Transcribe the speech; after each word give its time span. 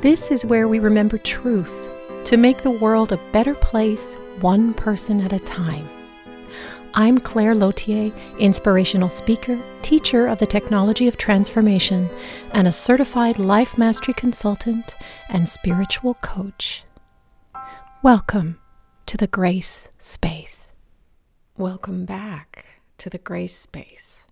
This 0.00 0.30
is 0.30 0.46
where 0.46 0.68
we 0.68 0.78
remember 0.78 1.18
truth 1.18 1.88
to 2.22 2.36
make 2.36 2.58
the 2.58 2.70
world 2.70 3.10
a 3.10 3.20
better 3.32 3.56
place, 3.56 4.14
one 4.40 4.72
person 4.72 5.20
at 5.20 5.32
a 5.32 5.40
time. 5.40 5.88
I'm 6.94 7.18
Claire 7.18 7.56
Lautier, 7.56 8.12
inspirational 8.38 9.08
speaker, 9.08 9.60
teacher 9.82 10.28
of 10.28 10.38
the 10.38 10.46
technology 10.46 11.08
of 11.08 11.16
transformation, 11.16 12.08
and 12.52 12.68
a 12.68 12.72
certified 12.72 13.40
life 13.40 13.76
mastery 13.76 14.14
consultant 14.14 14.94
and 15.30 15.48
spiritual 15.48 16.14
coach. 16.22 16.84
Welcome 18.00 18.60
to 19.06 19.16
the 19.16 19.26
Grace 19.26 19.88
Space. 19.98 20.74
Welcome 21.56 22.04
back 22.04 22.66
to 22.98 23.10
the 23.10 23.18
Grace 23.18 23.56
Space. 23.56 24.28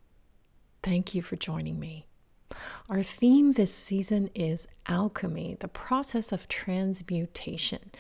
Thank 0.84 1.12
you 1.12 1.22
for 1.22 1.34
joining 1.34 1.80
me. 1.80 2.06
Our 2.88 3.02
theme 3.02 3.52
this 3.52 3.74
season 3.74 4.30
is 4.34 4.69
alchemy, 4.87 5.56
the 5.60 5.69
process 5.69 6.33
of 6.33 6.48
transmutation 6.48 7.90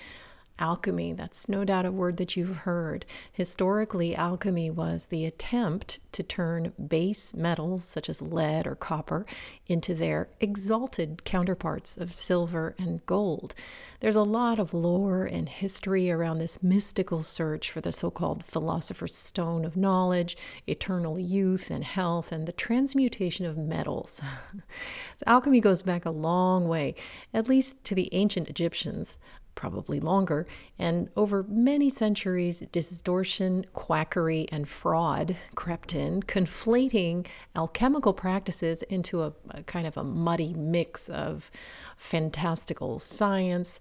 alchemy. 0.58 1.12
That's 1.12 1.48
no 1.48 1.64
doubt 1.64 1.86
a 1.86 1.92
word 1.92 2.16
that 2.16 2.36
you've 2.36 2.58
heard. 2.58 3.04
Historically, 3.32 4.14
alchemy 4.14 4.70
was 4.70 5.06
the 5.06 5.24
attempt 5.24 6.00
to 6.12 6.22
turn 6.22 6.72
base 6.88 7.34
metals, 7.34 7.84
such 7.84 8.08
as 8.08 8.22
lead 8.22 8.66
or 8.66 8.74
copper, 8.74 9.26
into 9.66 9.94
their 9.94 10.28
exalted 10.40 11.24
counterparts 11.24 11.96
of 11.96 12.14
silver 12.14 12.74
and 12.78 13.04
gold. 13.06 13.54
There's 14.00 14.16
a 14.16 14.22
lot 14.22 14.58
of 14.58 14.74
lore 14.74 15.24
and 15.24 15.48
history 15.48 16.10
around 16.10 16.38
this 16.38 16.62
mystical 16.62 17.22
search 17.22 17.70
for 17.70 17.80
the 17.80 17.92
so 17.92 18.10
called 18.10 18.44
philosopher's 18.44 19.14
stone 19.14 19.64
of 19.64 19.76
knowledge, 19.76 20.36
eternal 20.66 21.18
youth 21.18 21.70
and 21.70 21.84
health, 21.84 22.32
and 22.32 22.46
the 22.46 22.52
transmutation 22.52 23.46
of 23.46 23.56
metals. 23.58 24.22
so 25.16 25.24
alchemy 25.26 25.60
goes 25.60 25.82
back 25.82 26.04
a 26.04 26.10
long 26.10 26.68
way, 26.68 26.94
at 27.32 27.48
least 27.48 27.82
to 27.84 27.94
the 27.94 28.08
ancient 28.12 28.48
Egyptians 28.48 29.18
probably 29.56 29.98
longer, 29.98 30.46
and 30.78 31.08
over 31.16 31.44
many 31.48 31.90
centuries, 31.90 32.60
distortion, 32.70 33.64
quackery, 33.72 34.46
and 34.52 34.68
fraud 34.68 35.36
crept 35.56 35.94
in, 35.94 36.22
conflating 36.22 37.26
alchemical 37.56 38.12
practices 38.12 38.84
into 38.84 39.22
a, 39.22 39.32
a, 39.50 39.64
kind 39.64 39.88
of 39.88 39.96
a 39.96 40.04
muddy 40.04 40.54
mix 40.54 41.08
of 41.08 41.50
fantastical 41.96 43.00
science, 43.00 43.80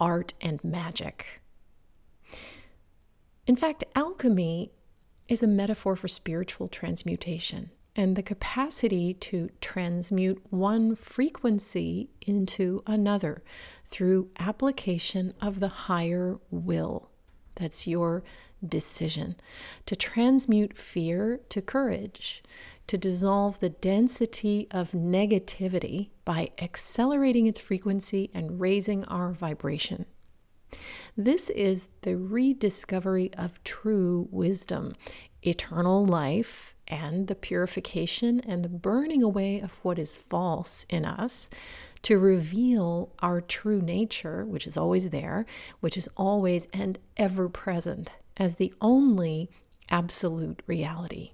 art, 0.00 0.32
and 0.40 0.64
magic. 0.64 1.42
In 3.46 3.56
fact, 3.56 3.84
alchemy 3.94 4.72
is 5.28 5.42
a 5.42 5.46
metaphor 5.46 5.96
for 5.96 6.08
spiritual 6.08 6.68
transmutation 6.68 7.70
and 7.96 8.14
the 8.14 8.22
capacity 8.22 9.14
to 9.14 9.48
transmute 9.60 10.40
one 10.50 10.94
frequency 10.94 12.10
into 12.20 12.82
another 12.86 13.42
through 13.86 14.30
application 14.38 15.32
of 15.40 15.58
the 15.58 15.68
higher 15.68 16.38
will. 16.50 17.10
That's 17.54 17.86
your 17.86 18.22
decision. 18.66 19.36
To 19.86 19.96
transmute 19.96 20.76
fear 20.76 21.40
to 21.48 21.62
courage, 21.62 22.42
to 22.86 22.98
dissolve 22.98 23.60
the 23.60 23.70
density 23.70 24.68
of 24.70 24.92
negativity 24.92 26.10
by 26.24 26.50
accelerating 26.58 27.46
its 27.46 27.60
frequency 27.60 28.30
and 28.34 28.60
raising 28.60 29.04
our 29.06 29.32
vibration. 29.32 30.04
This 31.16 31.48
is 31.50 31.88
the 32.02 32.16
rediscovery 32.16 33.32
of 33.34 33.62
true 33.64 34.28
wisdom, 34.30 34.92
eternal 35.46 36.04
life, 36.04 36.74
and 36.88 37.26
the 37.26 37.34
purification 37.34 38.40
and 38.40 38.80
burning 38.80 39.22
away 39.22 39.60
of 39.60 39.78
what 39.84 39.98
is 39.98 40.16
false 40.16 40.86
in 40.88 41.04
us 41.04 41.50
to 42.02 42.18
reveal 42.18 43.12
our 43.20 43.40
true 43.40 43.80
nature, 43.80 44.44
which 44.44 44.66
is 44.66 44.76
always 44.76 45.10
there, 45.10 45.44
which 45.80 45.96
is 45.96 46.08
always 46.16 46.68
and 46.72 46.98
ever 47.16 47.48
present 47.48 48.12
as 48.36 48.56
the 48.56 48.72
only 48.80 49.50
absolute 49.88 50.62
reality. 50.66 51.32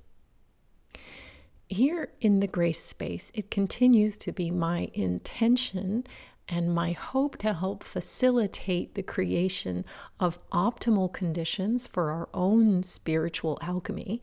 Here 1.69 2.11
in 2.21 2.41
the 2.41 2.47
grace 2.47 2.85
space, 2.85 3.33
it 3.35 3.51
continues 3.51 4.19
to 4.19 4.33
be 4.33 4.51
my 4.51 4.91
intention 4.93 6.05
and 6.53 6.75
my 6.75 6.93
hope 6.93 7.39
to 7.39 7.55
help 7.55 7.83
facilitate 7.83 8.95
the 8.95 9.03
creation 9.03 9.87
of 10.21 10.39
optimal 10.51 11.11
conditions 11.11 11.89
for 11.89 12.11
our 12.11 12.29
own 12.35 12.83
spiritual 12.83 13.59
alchemy 13.63 14.21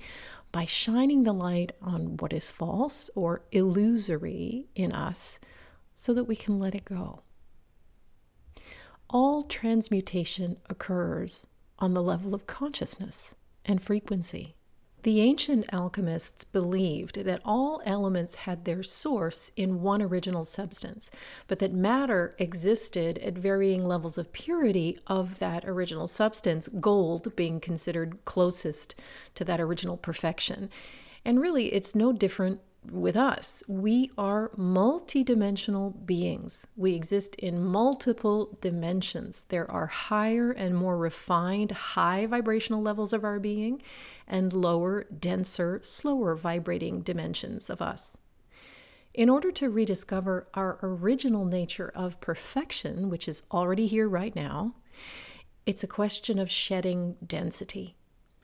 by 0.52 0.64
shining 0.64 1.24
the 1.24 1.34
light 1.34 1.72
on 1.82 2.18
what 2.18 2.32
is 2.32 2.52
false 2.52 3.10
or 3.16 3.42
illusory 3.52 4.68
in 4.76 4.92
us 4.92 5.40
so 5.96 6.14
that 6.14 6.26
we 6.26 6.36
can 6.36 6.60
let 6.60 6.76
it 6.76 6.86
go. 6.86 7.24
All 9.10 9.42
transmutation 9.42 10.58
occurs 10.70 11.48
on 11.80 11.96
the 11.96 12.04
level 12.04 12.36
of 12.36 12.46
consciousness 12.46 13.34
and 13.66 13.82
frequency. 13.82 14.56
The 15.04 15.22
ancient 15.22 15.74
alchemists 15.74 16.44
believed 16.44 17.24
that 17.24 17.42
all 17.46 17.82
elements 17.86 18.36
had 18.36 18.66
their 18.66 18.84
source 18.84 19.50
in 19.56 19.82
one 19.82 20.02
original 20.02 20.44
substance, 20.44 21.10
but 21.48 21.60
that 21.60 21.72
matter 21.72 22.36
existed 22.38 23.18
at 23.20 23.38
varying 23.38 23.86
levels 23.86 24.18
of 24.18 24.34
purity 24.34 25.00
of 25.08 25.40
that 25.40 25.64
original 25.64 26.08
substance, 26.08 26.68
gold 26.82 27.34
being 27.38 27.62
considered 27.62 28.18
closest 28.26 28.94
to 29.36 29.46
that 29.46 29.62
original 29.62 29.96
perfection. 29.96 30.70
And 31.24 31.40
really, 31.40 31.74
it's 31.74 31.96
no 31.96 32.12
different 32.12 32.60
with 32.90 33.16
us. 33.16 33.62
We 33.68 34.10
are 34.18 34.50
multidimensional 34.58 36.06
beings. 36.06 36.68
We 36.76 36.96
exist 36.96 37.36
in 37.36 37.64
multiple 37.64 38.58
dimensions. 38.62 39.46
There 39.50 39.70
are 39.70 39.88
higher 39.88 40.52
and 40.52 40.76
more 40.76 40.98
refined, 40.98 41.72
high 41.72 42.26
vibrational 42.26 42.82
levels 42.82 43.14
of 43.14 43.24
our 43.24 43.40
being, 43.40 43.82
and 44.28 44.54
lower, 44.54 45.04
denser, 45.06 45.80
slower 45.84 46.36
vibrating 46.36 47.02
dimensions 47.02 47.70
of 47.70 47.82
us. 47.82 48.18
In 49.14 49.30
order 49.30 49.52
to 49.54 49.70
rediscover 49.70 50.48
our 50.54 50.80
original 50.82 51.44
nature 51.44 51.92
of 51.96 52.22
perfection, 52.22 53.10
which 53.10 53.28
is 53.28 53.44
already 53.52 53.88
here 53.88 54.08
right 54.08 54.36
now, 54.36 54.76
it's 55.66 55.84
a 55.84 55.88
question 55.88 56.40
of 56.40 56.50
shedding 56.50 57.18
density, 57.26 57.96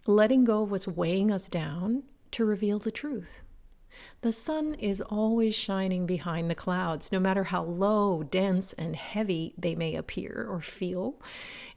letting 0.06 0.44
go 0.44 0.64
of 0.64 0.72
what's 0.72 0.88
weighing 0.88 1.32
us 1.32 1.48
down 1.48 2.04
to 2.32 2.44
reveal 2.44 2.80
the 2.80 2.92
truth. 2.92 3.42
The 4.22 4.32
sun 4.32 4.74
is 4.76 5.02
always 5.02 5.54
shining 5.54 6.06
behind 6.06 6.50
the 6.50 6.56
clouds, 6.56 7.12
no 7.12 7.20
matter 7.20 7.44
how 7.44 7.64
low, 7.64 8.24
dense, 8.24 8.74
and 8.74 8.96
heavy 8.96 9.54
they 9.58 9.76
may 9.76 9.96
appear 9.96 10.48
or 10.50 10.62
feel. 10.62 11.22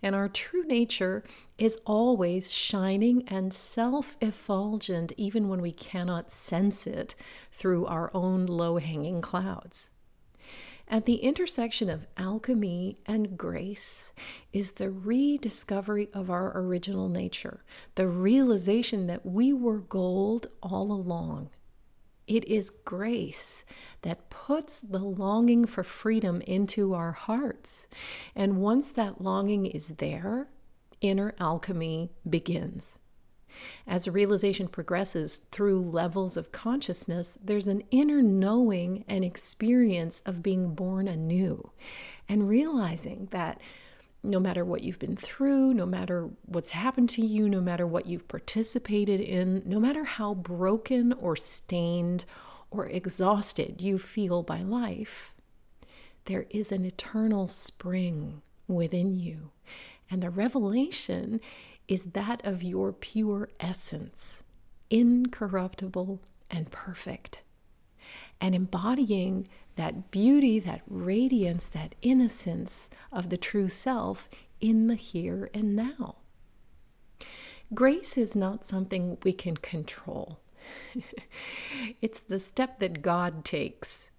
And 0.02 0.14
our 0.14 0.28
true 0.28 0.64
nature 0.64 1.24
is 1.58 1.78
always 1.84 2.52
shining 2.52 3.24
and 3.28 3.52
self 3.52 4.16
effulgent, 4.20 5.12
even 5.16 5.48
when 5.48 5.60
we 5.60 5.72
cannot 5.72 6.30
sense 6.30 6.86
it 6.86 7.14
through 7.52 7.86
our 7.86 8.10
own 8.14 8.46
low 8.46 8.78
hanging 8.78 9.20
clouds. 9.20 9.90
At 10.90 11.04
the 11.04 11.16
intersection 11.16 11.90
of 11.90 12.06
alchemy 12.16 12.98
and 13.04 13.36
grace 13.36 14.14
is 14.54 14.72
the 14.72 14.90
rediscovery 14.90 16.08
of 16.14 16.30
our 16.30 16.56
original 16.58 17.10
nature, 17.10 17.62
the 17.94 18.08
realization 18.08 19.06
that 19.08 19.26
we 19.26 19.52
were 19.52 19.80
gold 19.80 20.46
all 20.62 20.90
along 20.90 21.50
it 22.28 22.44
is 22.44 22.70
grace 22.70 23.64
that 24.02 24.30
puts 24.30 24.80
the 24.80 24.98
longing 24.98 25.64
for 25.64 25.82
freedom 25.82 26.40
into 26.42 26.94
our 26.94 27.12
hearts. 27.12 27.88
And 28.36 28.58
once 28.58 28.90
that 28.90 29.20
longing 29.20 29.66
is 29.66 29.88
there, 29.96 30.48
inner 31.00 31.34
alchemy 31.40 32.12
begins. 32.28 32.98
As 33.86 34.06
realization 34.06 34.68
progresses 34.68 35.40
through 35.50 35.80
levels 35.80 36.36
of 36.36 36.52
consciousness, 36.52 37.38
there's 37.42 37.66
an 37.66 37.82
inner 37.90 38.22
knowing 38.22 39.04
and 39.08 39.24
experience 39.24 40.20
of 40.26 40.42
being 40.42 40.74
born 40.74 41.08
anew 41.08 41.72
and 42.28 42.48
realizing 42.48 43.28
that 43.30 43.60
no 44.22 44.40
matter 44.40 44.64
what 44.64 44.82
you've 44.82 44.98
been 44.98 45.16
through, 45.16 45.72
no 45.74 45.86
matter 45.86 46.28
what's 46.44 46.70
happened 46.70 47.08
to 47.10 47.24
you, 47.24 47.48
no 47.48 47.60
matter 47.60 47.86
what 47.86 48.06
you've 48.06 48.28
participated 48.28 49.20
in, 49.20 49.62
no 49.64 49.78
matter 49.78 50.04
how 50.04 50.34
broken 50.34 51.12
or 51.14 51.36
stained 51.36 52.24
or 52.70 52.86
exhausted 52.86 53.80
you 53.80 53.98
feel 53.98 54.42
by 54.42 54.60
life, 54.60 55.32
there 56.24 56.46
is 56.50 56.72
an 56.72 56.84
eternal 56.84 57.48
spring 57.48 58.42
within 58.66 59.14
you. 59.14 59.50
And 60.10 60.22
the 60.22 60.30
revelation 60.30 61.40
is 61.86 62.04
that 62.04 62.44
of 62.44 62.62
your 62.62 62.92
pure 62.92 63.48
essence, 63.60 64.44
incorruptible 64.90 66.20
and 66.50 66.70
perfect. 66.70 67.42
And 68.40 68.54
embodying 68.54 69.48
that 69.76 70.10
beauty, 70.10 70.58
that 70.60 70.82
radiance, 70.86 71.68
that 71.68 71.94
innocence 72.02 72.90
of 73.12 73.30
the 73.30 73.36
true 73.36 73.68
self 73.68 74.28
in 74.60 74.86
the 74.86 74.94
here 74.94 75.50
and 75.54 75.74
now. 75.74 76.16
Grace 77.74 78.16
is 78.16 78.34
not 78.34 78.64
something 78.64 79.18
we 79.22 79.32
can 79.32 79.56
control. 79.56 80.38
it's 82.00 82.20
the 82.20 82.38
step 82.38 82.78
that 82.78 83.02
God 83.02 83.44
takes 83.44 84.10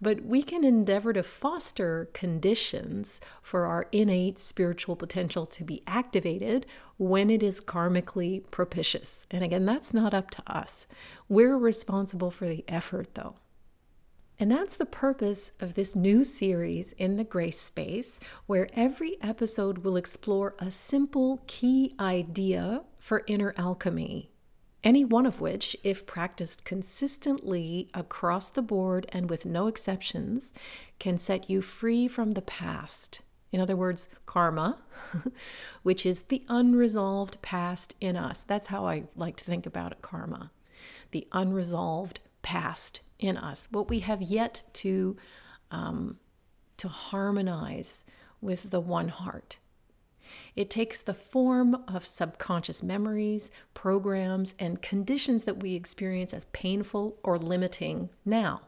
but 0.00 0.24
we 0.24 0.42
can 0.42 0.64
endeavor 0.64 1.12
to 1.12 1.22
foster 1.22 2.08
conditions 2.12 3.20
for 3.42 3.66
our 3.66 3.86
innate 3.92 4.38
spiritual 4.38 4.96
potential 4.96 5.46
to 5.46 5.64
be 5.64 5.82
activated 5.86 6.66
when 6.96 7.30
it 7.30 7.42
is 7.42 7.60
karmically 7.60 8.48
propitious. 8.50 9.26
And 9.30 9.44
again, 9.44 9.66
that's 9.66 9.94
not 9.94 10.14
up 10.14 10.30
to 10.32 10.42
us. 10.46 10.86
We're 11.28 11.56
responsible 11.56 12.30
for 12.30 12.46
the 12.46 12.64
effort, 12.68 13.14
though. 13.14 13.34
And 14.40 14.50
that's 14.50 14.76
the 14.76 14.86
purpose 14.86 15.52
of 15.60 15.74
this 15.74 15.96
new 15.96 16.22
series 16.22 16.92
in 16.92 17.16
the 17.16 17.24
grace 17.24 17.60
space, 17.60 18.20
where 18.46 18.68
every 18.74 19.16
episode 19.20 19.78
will 19.78 19.96
explore 19.96 20.54
a 20.58 20.70
simple 20.70 21.42
key 21.46 21.94
idea 21.98 22.84
for 23.00 23.24
inner 23.26 23.54
alchemy 23.56 24.30
any 24.84 25.04
one 25.04 25.26
of 25.26 25.40
which, 25.40 25.76
if 25.82 26.06
practiced 26.06 26.64
consistently 26.64 27.90
across 27.94 28.48
the 28.50 28.62
board 28.62 29.06
and 29.10 29.28
with 29.28 29.44
no 29.44 29.66
exceptions, 29.66 30.54
can 30.98 31.18
set 31.18 31.50
you 31.50 31.60
free 31.60 32.06
from 32.06 32.32
the 32.32 32.42
past. 32.42 33.20
In 33.50 33.60
other 33.60 33.76
words, 33.76 34.08
karma, 34.26 34.78
which 35.82 36.06
is 36.06 36.22
the 36.22 36.44
unresolved 36.48 37.42
past 37.42 37.96
in 38.00 38.16
us. 38.16 38.42
That's 38.42 38.68
how 38.68 38.86
I 38.86 39.04
like 39.16 39.36
to 39.36 39.44
think 39.44 39.66
about 39.66 39.92
it 39.92 40.02
karma. 40.02 40.52
The 41.10 41.26
unresolved 41.32 42.20
past 42.42 43.00
in 43.18 43.36
us, 43.36 43.68
what 43.70 43.88
we 43.88 44.00
have 44.00 44.22
yet 44.22 44.62
to, 44.74 45.16
um, 45.70 46.18
to 46.76 46.88
harmonize 46.88 48.04
with 48.40 48.70
the 48.70 48.80
one 48.80 49.08
heart. 49.08 49.58
It 50.54 50.70
takes 50.70 51.00
the 51.00 51.14
form 51.14 51.84
of 51.88 52.06
subconscious 52.06 52.82
memories, 52.82 53.50
programs, 53.74 54.54
and 54.58 54.82
conditions 54.82 55.44
that 55.44 55.62
we 55.62 55.74
experience 55.74 56.34
as 56.34 56.44
painful 56.46 57.18
or 57.22 57.38
limiting 57.38 58.10
now. 58.24 58.62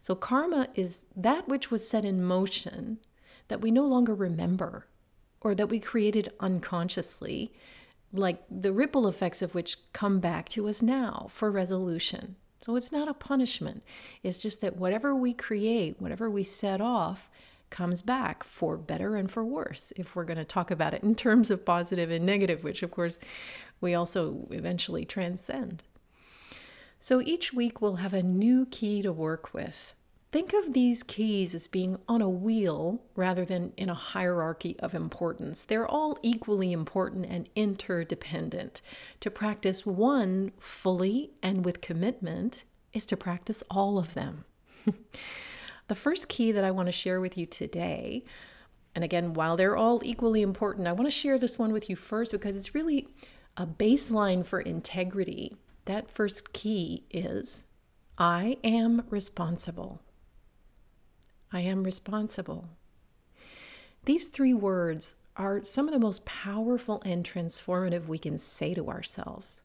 So, 0.00 0.14
karma 0.14 0.68
is 0.74 1.04
that 1.14 1.46
which 1.48 1.70
was 1.70 1.88
set 1.88 2.04
in 2.04 2.24
motion 2.24 2.98
that 3.48 3.60
we 3.60 3.70
no 3.70 3.84
longer 3.84 4.14
remember 4.14 4.86
or 5.40 5.54
that 5.54 5.68
we 5.68 5.78
created 5.78 6.32
unconsciously, 6.40 7.52
like 8.12 8.42
the 8.50 8.72
ripple 8.72 9.06
effects 9.06 9.42
of 9.42 9.54
which 9.54 9.76
come 9.92 10.20
back 10.20 10.48
to 10.50 10.68
us 10.68 10.80
now 10.80 11.26
for 11.30 11.50
resolution. 11.50 12.36
So, 12.64 12.76
it's 12.76 12.90
not 12.90 13.08
a 13.08 13.14
punishment. 13.14 13.82
It's 14.22 14.38
just 14.38 14.62
that 14.62 14.78
whatever 14.78 15.14
we 15.14 15.34
create, 15.34 16.00
whatever 16.00 16.30
we 16.30 16.44
set 16.44 16.80
off, 16.80 17.28
comes 17.68 18.00
back 18.00 18.42
for 18.42 18.78
better 18.78 19.16
and 19.16 19.30
for 19.30 19.44
worse 19.44 19.92
if 19.96 20.16
we're 20.16 20.24
going 20.24 20.38
to 20.38 20.44
talk 20.44 20.70
about 20.70 20.94
it 20.94 21.02
in 21.02 21.14
terms 21.14 21.50
of 21.50 21.64
positive 21.64 22.10
and 22.10 22.24
negative, 22.24 22.64
which 22.64 22.82
of 22.82 22.90
course 22.90 23.18
we 23.82 23.94
also 23.94 24.46
eventually 24.50 25.04
transcend. 25.04 25.82
So 27.00 27.20
each 27.20 27.52
week 27.52 27.82
we'll 27.82 27.96
have 27.96 28.14
a 28.14 28.22
new 28.22 28.64
key 28.64 29.02
to 29.02 29.12
work 29.12 29.52
with. 29.52 29.94
Think 30.34 30.52
of 30.52 30.72
these 30.72 31.04
keys 31.04 31.54
as 31.54 31.68
being 31.68 31.96
on 32.08 32.20
a 32.20 32.28
wheel 32.28 33.00
rather 33.14 33.44
than 33.44 33.72
in 33.76 33.88
a 33.88 33.94
hierarchy 33.94 34.74
of 34.80 34.92
importance. 34.92 35.62
They're 35.62 35.86
all 35.86 36.18
equally 36.24 36.72
important 36.72 37.26
and 37.26 37.48
interdependent. 37.54 38.82
To 39.20 39.30
practice 39.30 39.86
one 39.86 40.50
fully 40.58 41.30
and 41.40 41.64
with 41.64 41.80
commitment 41.80 42.64
is 42.92 43.06
to 43.06 43.16
practice 43.16 43.62
all 43.70 43.96
of 43.96 44.14
them. 44.14 44.44
The 45.86 45.94
first 45.94 46.28
key 46.28 46.50
that 46.50 46.64
I 46.64 46.72
want 46.72 46.86
to 46.86 46.92
share 46.92 47.20
with 47.20 47.38
you 47.38 47.46
today, 47.46 48.24
and 48.96 49.04
again, 49.04 49.34
while 49.34 49.56
they're 49.56 49.76
all 49.76 50.00
equally 50.02 50.42
important, 50.42 50.88
I 50.88 50.92
want 50.92 51.06
to 51.06 51.12
share 51.12 51.38
this 51.38 51.60
one 51.60 51.72
with 51.72 51.88
you 51.88 51.94
first 51.94 52.32
because 52.32 52.56
it's 52.56 52.74
really 52.74 53.06
a 53.56 53.66
baseline 53.66 54.44
for 54.44 54.60
integrity. 54.60 55.58
That 55.84 56.10
first 56.10 56.52
key 56.52 57.04
is 57.10 57.66
I 58.18 58.56
am 58.64 59.04
responsible. 59.10 60.00
I 61.52 61.60
am 61.60 61.84
responsible. 61.84 62.68
These 64.04 64.26
three 64.26 64.54
words 64.54 65.14
are 65.36 65.64
some 65.64 65.88
of 65.88 65.92
the 65.92 66.00
most 66.00 66.24
powerful 66.24 67.02
and 67.04 67.24
transformative 67.24 68.06
we 68.06 68.18
can 68.18 68.38
say 68.38 68.74
to 68.74 68.88
ourselves. 68.88 69.62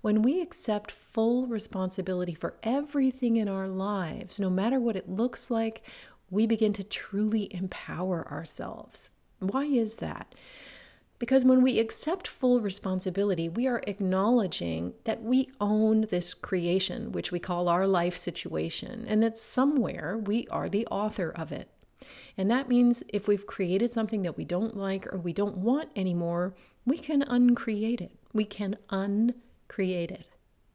When 0.00 0.22
we 0.22 0.40
accept 0.40 0.90
full 0.90 1.46
responsibility 1.46 2.32
for 2.32 2.54
everything 2.62 3.36
in 3.36 3.48
our 3.48 3.68
lives, 3.68 4.40
no 4.40 4.48
matter 4.48 4.80
what 4.80 4.96
it 4.96 5.10
looks 5.10 5.50
like, 5.50 5.82
we 6.30 6.46
begin 6.46 6.72
to 6.74 6.84
truly 6.84 7.54
empower 7.54 8.26
ourselves. 8.30 9.10
Why 9.40 9.64
is 9.64 9.96
that? 9.96 10.34
Because 11.20 11.44
when 11.44 11.60
we 11.60 11.78
accept 11.78 12.26
full 12.26 12.62
responsibility, 12.62 13.46
we 13.46 13.66
are 13.66 13.82
acknowledging 13.86 14.94
that 15.04 15.22
we 15.22 15.50
own 15.60 16.06
this 16.10 16.32
creation, 16.32 17.12
which 17.12 17.30
we 17.30 17.38
call 17.38 17.68
our 17.68 17.86
life 17.86 18.16
situation, 18.16 19.04
and 19.06 19.22
that 19.22 19.38
somewhere 19.38 20.16
we 20.16 20.48
are 20.48 20.70
the 20.70 20.86
author 20.86 21.30
of 21.30 21.52
it. 21.52 21.68
And 22.38 22.50
that 22.50 22.70
means 22.70 23.02
if 23.08 23.28
we've 23.28 23.46
created 23.46 23.92
something 23.92 24.22
that 24.22 24.38
we 24.38 24.46
don't 24.46 24.78
like 24.78 25.12
or 25.12 25.18
we 25.18 25.34
don't 25.34 25.58
want 25.58 25.90
anymore, 25.94 26.54
we 26.86 26.96
can 26.96 27.20
uncreate 27.22 28.00
it. 28.00 28.12
We 28.32 28.46
can 28.46 28.78
uncreate 28.88 30.10
it 30.10 30.30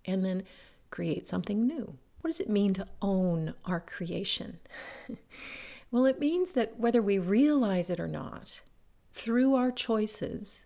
and 0.05 0.23
then 0.23 0.43
create 0.91 1.27
something 1.27 1.65
new. 1.65 1.97
What 2.21 2.29
does 2.29 2.39
it 2.39 2.49
mean 2.49 2.75
to 2.75 2.87
own 3.01 3.55
our 3.65 3.79
creation? 3.79 4.59
well, 5.91 6.05
it 6.05 6.19
means 6.19 6.51
that 6.51 6.79
whether 6.79 7.01
we 7.01 7.17
realize 7.17 7.89
it 7.89 7.99
or 7.99 8.07
not, 8.07 8.61
through 9.15 9.55
our 9.55 9.71
choices, 9.71 10.65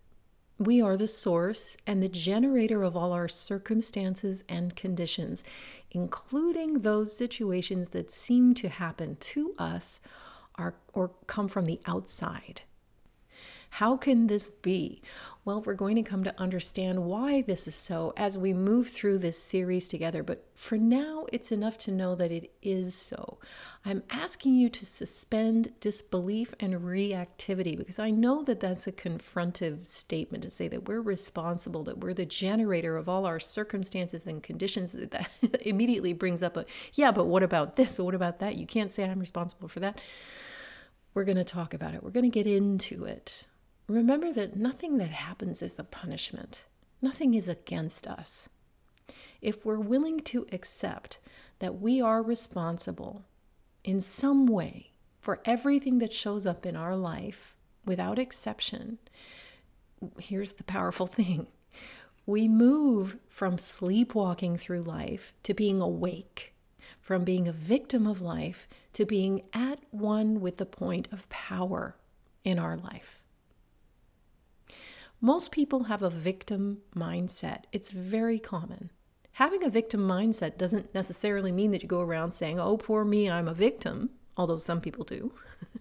we 0.57 0.81
are 0.81 0.97
the 0.97 1.07
source 1.07 1.77
and 1.85 2.01
the 2.01 2.09
generator 2.09 2.81
of 2.81 2.97
all 2.97 3.13
our 3.13 3.27
circumstances 3.27 4.43
and 4.49 4.75
conditions, 4.75 5.43
including 5.91 6.79
those 6.79 7.15
situations 7.15 7.91
that 7.91 8.09
seem 8.09 8.55
to 8.55 8.67
happen 8.67 9.15
to 9.17 9.53
us 9.59 10.01
or 10.93 11.11
come 11.27 11.47
from 11.47 11.65
the 11.65 11.79
outside. 11.85 12.63
How 13.69 13.95
can 13.97 14.27
this 14.27 14.49
be? 14.49 15.01
Well, 15.45 15.61
we're 15.61 15.73
going 15.73 15.95
to 15.95 16.03
come 16.03 16.23
to 16.25 16.39
understand 16.39 17.05
why 17.05 17.41
this 17.41 17.67
is 17.67 17.75
so 17.75 18.13
as 18.17 18.37
we 18.37 18.53
move 18.53 18.89
through 18.89 19.19
this 19.19 19.41
series 19.41 19.87
together, 19.87 20.21
but 20.21 20.45
for 20.53 20.77
now, 20.77 21.25
it's 21.31 21.51
enough 21.51 21.77
to 21.79 21.91
know 21.91 22.13
that 22.15 22.31
it 22.31 22.51
is 22.61 22.93
so. 22.93 23.39
I'm 23.85 24.03
asking 24.09 24.55
you 24.55 24.69
to 24.69 24.85
suspend 24.85 25.71
disbelief 25.79 26.53
and 26.59 26.73
reactivity 26.75 27.77
because 27.77 27.99
I 27.99 28.11
know 28.11 28.43
that 28.43 28.59
that's 28.59 28.85
a 28.85 28.91
confrontive 28.91 29.87
statement 29.87 30.43
to 30.43 30.49
say 30.49 30.67
that 30.67 30.87
we're 30.87 31.01
responsible, 31.01 31.83
that 31.85 31.99
we're 31.99 32.13
the 32.13 32.25
generator 32.25 32.97
of 32.97 33.07
all 33.07 33.25
our 33.25 33.39
circumstances 33.39 34.27
and 34.27 34.43
conditions. 34.43 34.91
That 34.91 35.29
immediately 35.61 36.13
brings 36.13 36.43
up 36.43 36.57
a, 36.57 36.65
yeah, 36.93 37.11
but 37.11 37.25
what 37.25 37.43
about 37.43 37.75
this? 37.75 37.97
What 37.97 38.15
about 38.15 38.39
that? 38.39 38.57
You 38.57 38.65
can't 38.65 38.91
say 38.91 39.03
I'm 39.03 39.19
responsible 39.19 39.69
for 39.69 39.79
that. 39.79 39.99
We're 41.13 41.23
going 41.23 41.37
to 41.37 41.43
talk 41.43 41.73
about 41.73 41.95
it, 41.95 42.03
we're 42.03 42.11
going 42.11 42.29
to 42.29 42.43
get 42.43 42.45
into 42.45 43.05
it. 43.05 43.45
Remember 43.89 44.31
that 44.31 44.55
nothing 44.55 44.99
that 44.99 45.09
happens 45.09 45.63
is 45.63 45.79
a 45.79 45.83
punishment, 45.83 46.65
nothing 47.01 47.33
is 47.33 47.47
against 47.47 48.05
us. 48.05 48.47
If 49.41 49.65
we're 49.65 49.79
willing 49.79 50.19
to 50.25 50.45
accept 50.51 51.17
that 51.57 51.81
we 51.81 51.99
are 51.99 52.21
responsible 52.21 53.25
in 53.83 53.99
some 53.99 54.45
way 54.45 54.91
for 55.19 55.41
everything 55.43 55.97
that 55.97 56.13
shows 56.13 56.45
up 56.45 56.67
in 56.67 56.75
our 56.75 56.95
life 56.95 57.55
without 57.83 58.19
exception, 58.19 58.99
here's 60.19 60.51
the 60.51 60.63
powerful 60.63 61.07
thing 61.19 61.47
we 62.27 62.47
move 62.47 63.17
from 63.27 63.57
sleepwalking 63.57 64.55
through 64.55 64.83
life 64.83 65.33
to 65.41 65.55
being 65.55 65.81
awake, 65.81 66.53
from 67.01 67.23
being 67.23 67.47
a 67.47 67.51
victim 67.51 68.05
of 68.05 68.21
life 68.21 68.67
to 68.93 69.03
being 69.03 69.41
at 69.51 69.79
one 69.89 70.41
with 70.41 70.57
the 70.57 70.65
point 70.67 71.07
of 71.11 71.27
power 71.29 71.95
in 72.43 72.59
our 72.59 72.77
life. 72.77 73.18
Most 75.21 75.51
people 75.51 75.83
have 75.83 76.01
a 76.01 76.09
victim 76.09 76.79
mindset. 76.95 77.63
It's 77.73 77.91
very 77.91 78.39
common. 78.39 78.89
Having 79.33 79.65
a 79.65 79.69
victim 79.69 80.01
mindset 80.01 80.57
doesn't 80.57 80.93
necessarily 80.93 81.51
mean 81.51 81.71
that 81.71 81.81
you 81.81 81.89
go 81.89 81.99
around 81.99 82.31
saying, 82.31 82.57
oh, 82.57 82.77
poor 82.77 83.03
me, 83.03 83.29
I'm 83.29 83.47
a 83.47 83.53
victim, 83.53 84.11
although 84.37 84.59
some 84.59 84.79
people 84.79 85.03
do. 85.03 85.33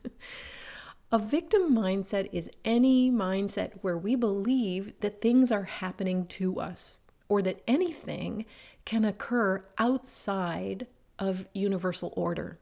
a 1.13 1.21
victim 1.21 1.73
mindset 1.73 2.29
is 2.33 2.51
any 2.65 3.13
mindset 3.13 3.73
where 3.83 3.97
we 3.97 4.17
believe 4.17 4.93
that 5.01 5.23
things 5.23 5.53
are 5.53 5.65
happening 5.65 6.27
to 6.27 6.59
us 6.59 6.99
or 7.29 7.41
that 7.43 7.63
anything 7.69 8.45
can 8.85 9.05
occur 9.05 9.65
outside 9.79 10.89
of 11.19 11.47
universal 11.55 12.13
order. 12.17 12.59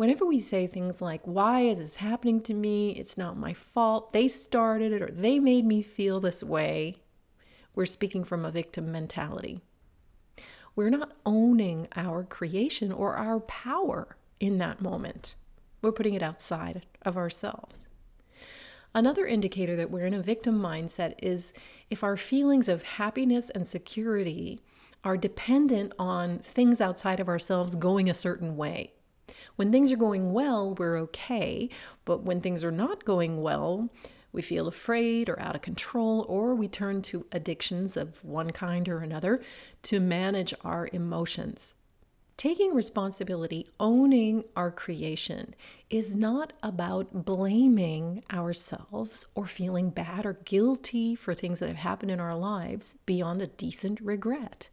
Whenever 0.00 0.24
we 0.24 0.40
say 0.40 0.66
things 0.66 1.02
like, 1.02 1.20
Why 1.26 1.60
is 1.60 1.78
this 1.78 1.96
happening 1.96 2.40
to 2.44 2.54
me? 2.54 2.92
It's 2.92 3.18
not 3.18 3.36
my 3.36 3.52
fault. 3.52 4.14
They 4.14 4.28
started 4.28 4.92
it 4.92 5.02
or 5.02 5.10
they 5.10 5.38
made 5.38 5.66
me 5.66 5.82
feel 5.82 6.20
this 6.20 6.42
way, 6.42 6.96
we're 7.74 7.84
speaking 7.84 8.24
from 8.24 8.46
a 8.46 8.50
victim 8.50 8.90
mentality. 8.90 9.60
We're 10.74 10.88
not 10.88 11.12
owning 11.26 11.86
our 11.96 12.24
creation 12.24 12.92
or 12.92 13.16
our 13.16 13.40
power 13.40 14.16
in 14.40 14.56
that 14.56 14.80
moment. 14.80 15.34
We're 15.82 15.92
putting 15.92 16.14
it 16.14 16.22
outside 16.22 16.86
of 17.02 17.18
ourselves. 17.18 17.90
Another 18.94 19.26
indicator 19.26 19.76
that 19.76 19.90
we're 19.90 20.06
in 20.06 20.14
a 20.14 20.22
victim 20.22 20.58
mindset 20.58 21.12
is 21.22 21.52
if 21.90 22.02
our 22.02 22.16
feelings 22.16 22.70
of 22.70 22.84
happiness 22.84 23.50
and 23.50 23.66
security 23.66 24.62
are 25.04 25.18
dependent 25.18 25.92
on 25.98 26.38
things 26.38 26.80
outside 26.80 27.20
of 27.20 27.28
ourselves 27.28 27.76
going 27.76 28.08
a 28.08 28.14
certain 28.14 28.56
way. 28.56 28.94
When 29.56 29.72
things 29.72 29.92
are 29.92 29.96
going 29.96 30.32
well, 30.32 30.74
we're 30.74 30.98
okay, 30.98 31.68
but 32.04 32.22
when 32.22 32.40
things 32.40 32.64
are 32.64 32.72
not 32.72 33.04
going 33.04 33.42
well, 33.42 33.90
we 34.32 34.42
feel 34.42 34.68
afraid 34.68 35.28
or 35.28 35.40
out 35.40 35.56
of 35.56 35.62
control, 35.62 36.24
or 36.28 36.54
we 36.54 36.68
turn 36.68 37.02
to 37.02 37.26
addictions 37.32 37.96
of 37.96 38.24
one 38.24 38.50
kind 38.50 38.88
or 38.88 39.00
another 39.00 39.42
to 39.82 40.00
manage 40.00 40.54
our 40.64 40.88
emotions. 40.92 41.74
Taking 42.36 42.74
responsibility, 42.74 43.66
owning 43.78 44.44
our 44.56 44.70
creation, 44.70 45.54
is 45.90 46.16
not 46.16 46.54
about 46.62 47.26
blaming 47.26 48.22
ourselves 48.32 49.26
or 49.34 49.46
feeling 49.46 49.90
bad 49.90 50.24
or 50.24 50.40
guilty 50.44 51.14
for 51.14 51.34
things 51.34 51.58
that 51.58 51.68
have 51.68 51.76
happened 51.76 52.10
in 52.10 52.18
our 52.18 52.34
lives 52.34 52.98
beyond 53.04 53.42
a 53.42 53.46
decent 53.46 54.00
regret. 54.00 54.70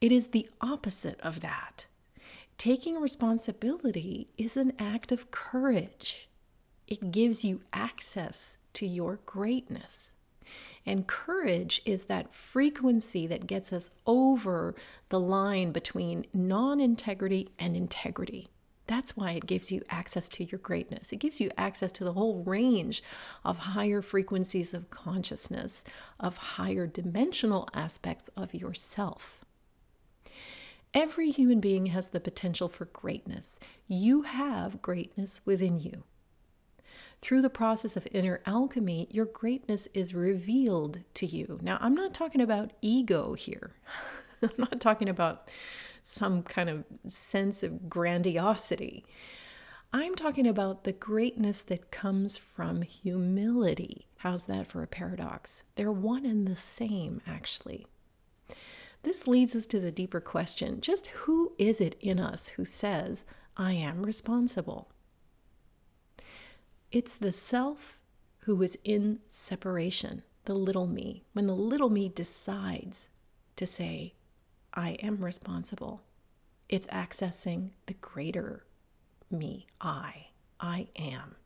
It 0.00 0.12
is 0.12 0.28
the 0.28 0.48
opposite 0.60 1.20
of 1.20 1.40
that. 1.40 1.86
Taking 2.58 3.00
responsibility 3.00 4.28
is 4.38 4.56
an 4.56 4.72
act 4.78 5.12
of 5.12 5.30
courage. 5.30 6.28
It 6.86 7.10
gives 7.10 7.44
you 7.44 7.62
access 7.72 8.58
to 8.74 8.86
your 8.86 9.20
greatness. 9.26 10.14
And 10.86 11.06
courage 11.06 11.80
is 11.84 12.04
that 12.04 12.34
frequency 12.34 13.26
that 13.26 13.46
gets 13.46 13.72
us 13.72 13.90
over 14.06 14.74
the 15.08 15.20
line 15.20 15.72
between 15.72 16.26
non 16.32 16.78
integrity 16.80 17.48
and 17.58 17.76
integrity. 17.76 18.48
That's 18.86 19.16
why 19.16 19.32
it 19.32 19.46
gives 19.46 19.72
you 19.72 19.82
access 19.88 20.28
to 20.30 20.44
your 20.44 20.58
greatness. 20.58 21.12
It 21.12 21.16
gives 21.18 21.40
you 21.40 21.50
access 21.56 21.90
to 21.92 22.04
the 22.04 22.12
whole 22.12 22.42
range 22.44 23.02
of 23.42 23.56
higher 23.56 24.02
frequencies 24.02 24.74
of 24.74 24.90
consciousness, 24.90 25.84
of 26.20 26.36
higher 26.36 26.86
dimensional 26.86 27.66
aspects 27.72 28.28
of 28.36 28.52
yourself. 28.52 29.43
Every 30.94 31.30
human 31.30 31.58
being 31.58 31.86
has 31.86 32.08
the 32.08 32.20
potential 32.20 32.68
for 32.68 32.84
greatness. 32.84 33.58
You 33.88 34.22
have 34.22 34.80
greatness 34.80 35.40
within 35.44 35.80
you. 35.80 36.04
Through 37.20 37.42
the 37.42 37.50
process 37.50 37.96
of 37.96 38.06
inner 38.12 38.40
alchemy, 38.46 39.08
your 39.10 39.24
greatness 39.24 39.88
is 39.92 40.14
revealed 40.14 41.00
to 41.14 41.26
you. 41.26 41.58
Now, 41.62 41.78
I'm 41.80 41.96
not 41.96 42.14
talking 42.14 42.40
about 42.40 42.74
ego 42.80 43.34
here. 43.34 43.72
I'm 44.42 44.50
not 44.56 44.80
talking 44.80 45.08
about 45.08 45.50
some 46.04 46.44
kind 46.44 46.68
of 46.68 46.84
sense 47.08 47.64
of 47.64 47.88
grandiosity. 47.88 49.04
I'm 49.92 50.14
talking 50.14 50.46
about 50.46 50.84
the 50.84 50.92
greatness 50.92 51.62
that 51.62 51.90
comes 51.90 52.36
from 52.36 52.82
humility. 52.82 54.06
How's 54.18 54.46
that 54.46 54.68
for 54.68 54.82
a 54.82 54.86
paradox? 54.86 55.64
They're 55.74 55.90
one 55.90 56.24
and 56.24 56.46
the 56.46 56.56
same, 56.56 57.20
actually. 57.26 57.86
This 59.04 59.26
leads 59.26 59.54
us 59.54 59.66
to 59.66 59.78
the 59.78 59.92
deeper 59.92 60.20
question 60.20 60.80
just 60.80 61.08
who 61.08 61.52
is 61.58 61.78
it 61.80 61.94
in 62.00 62.18
us 62.18 62.48
who 62.48 62.64
says, 62.64 63.26
I 63.54 63.72
am 63.72 64.02
responsible? 64.02 64.90
It's 66.90 67.14
the 67.14 67.30
self 67.30 68.00
who 68.40 68.62
is 68.62 68.78
in 68.82 69.20
separation, 69.28 70.22
the 70.46 70.54
little 70.54 70.86
me, 70.86 71.24
when 71.34 71.46
the 71.46 71.54
little 71.54 71.90
me 71.90 72.08
decides 72.08 73.08
to 73.56 73.66
say, 73.66 74.14
I 74.72 74.90
am 75.02 75.22
responsible. 75.22 76.02
It's 76.70 76.86
accessing 76.86 77.70
the 77.86 77.94
greater 77.94 78.64
me, 79.30 79.66
I. 79.80 80.28
I 80.58 80.88
am. 80.96 81.36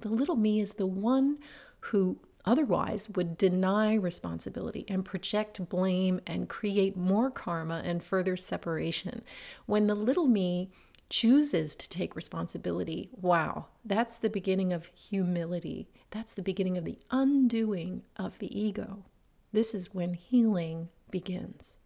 The 0.00 0.08
little 0.08 0.36
me 0.36 0.60
is 0.60 0.74
the 0.74 0.86
one 0.86 1.38
who 1.80 2.20
otherwise 2.48 3.10
would 3.10 3.36
deny 3.36 3.92
responsibility 3.92 4.86
and 4.88 5.04
project 5.04 5.68
blame 5.68 6.18
and 6.26 6.48
create 6.48 6.96
more 6.96 7.30
karma 7.30 7.82
and 7.84 8.02
further 8.02 8.38
separation. 8.38 9.20
When 9.66 9.86
the 9.86 9.94
little 9.94 10.26
me 10.26 10.70
chooses 11.10 11.76
to 11.76 11.86
take 11.90 12.16
responsibility, 12.16 13.10
wow, 13.12 13.66
that's 13.84 14.16
the 14.16 14.30
beginning 14.30 14.72
of 14.72 14.86
humility. 14.86 15.90
That's 16.10 16.32
the 16.32 16.42
beginning 16.42 16.78
of 16.78 16.86
the 16.86 16.98
undoing 17.10 18.02
of 18.16 18.38
the 18.38 18.58
ego. 18.58 19.04
This 19.52 19.74
is 19.74 19.92
when 19.92 20.14
healing 20.14 20.88
begins. 21.10 21.76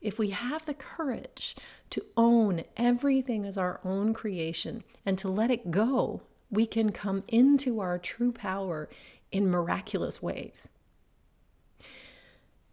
If 0.00 0.18
we 0.18 0.30
have 0.30 0.66
the 0.66 0.74
courage 0.74 1.54
to 1.90 2.04
own 2.16 2.64
everything 2.76 3.46
as 3.46 3.56
our 3.56 3.80
own 3.84 4.14
creation 4.14 4.82
and 5.06 5.16
to 5.18 5.28
let 5.28 5.52
it 5.52 5.70
go, 5.70 6.22
we 6.50 6.66
can 6.66 6.90
come 6.90 7.22
into 7.28 7.78
our 7.78 7.98
true 7.98 8.32
power 8.32 8.88
in 9.34 9.50
miraculous 9.50 10.22
ways. 10.22 10.68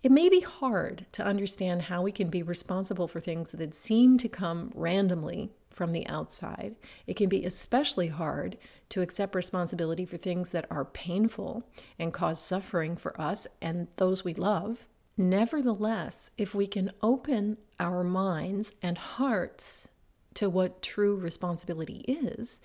It 0.04 0.12
may 0.12 0.30
be 0.30 0.42
hard 0.42 1.06
to 1.12 1.26
understand 1.26 1.84
how 1.84 2.04
we 2.04 2.12
can 2.12 2.30
be 2.30 2.44
responsible 2.44 3.08
for 3.08 3.20
things 3.20 3.52
that 3.52 3.74
seem 3.74 4.18
to 4.20 4.30
come 4.30 4.72
randomly 4.74 5.52
from 5.70 5.92
the 5.92 6.08
outside. 6.08 6.76
It 7.08 7.16
can 7.16 7.30
be 7.30 7.46
especially 7.46 8.08
hard 8.08 8.58
to 8.90 9.02
accept 9.02 9.36
responsibility 9.36 10.06
for 10.06 10.18
things 10.18 10.52
that 10.52 10.66
are 10.70 10.86
painful 10.86 11.64
and 11.98 12.14
cause 12.14 12.40
suffering 12.40 12.96
for 12.96 13.20
us 13.20 13.48
and 13.62 13.88
those 13.98 14.24
we 14.24 14.34
love. 14.34 14.86
Nevertheless, 15.18 16.32
if 16.38 16.54
we 16.54 16.68
can 16.68 16.92
open 17.02 17.58
our 17.80 18.04
minds 18.04 18.74
and 18.82 18.98
hearts 18.98 19.88
to 20.36 20.50
what 20.50 20.82
true 20.82 21.16
responsibility 21.16 22.06
is, 22.08 22.62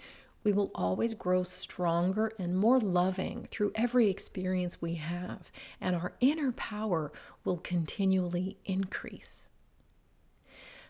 we 0.46 0.52
will 0.52 0.70
always 0.76 1.12
grow 1.12 1.42
stronger 1.42 2.30
and 2.38 2.56
more 2.56 2.78
loving 2.78 3.48
through 3.50 3.72
every 3.74 4.08
experience 4.08 4.80
we 4.80 4.94
have, 4.94 5.50
and 5.80 5.96
our 5.96 6.12
inner 6.20 6.52
power 6.52 7.10
will 7.44 7.56
continually 7.56 8.56
increase. 8.64 9.48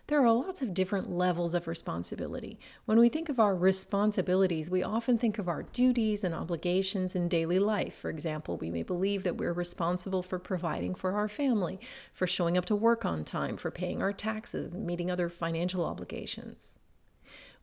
There 0.08 0.22
are 0.22 0.30
lots 0.30 0.60
of 0.60 0.74
different 0.74 1.10
levels 1.10 1.54
of 1.54 1.66
responsibility. 1.66 2.60
When 2.84 2.98
we 2.98 3.08
think 3.08 3.30
of 3.30 3.40
our 3.40 3.56
responsibilities, 3.56 4.68
we 4.68 4.82
often 4.82 5.16
think 5.16 5.38
of 5.38 5.48
our 5.48 5.62
duties 5.62 6.22
and 6.22 6.34
obligations 6.34 7.14
in 7.14 7.26
daily 7.26 7.58
life. 7.58 7.94
For 7.94 8.10
example, 8.10 8.58
we 8.58 8.70
may 8.70 8.82
believe 8.82 9.22
that 9.22 9.38
we're 9.38 9.54
responsible 9.54 10.22
for 10.22 10.38
providing 10.38 10.94
for 10.94 11.12
our 11.12 11.30
family, 11.30 11.80
for 12.12 12.26
showing 12.26 12.58
up 12.58 12.66
to 12.66 12.76
work 12.76 13.06
on 13.06 13.24
time, 13.24 13.56
for 13.56 13.70
paying 13.70 14.02
our 14.02 14.12
taxes, 14.12 14.74
and 14.74 14.86
meeting 14.86 15.10
other 15.10 15.30
financial 15.30 15.86
obligations. 15.86 16.78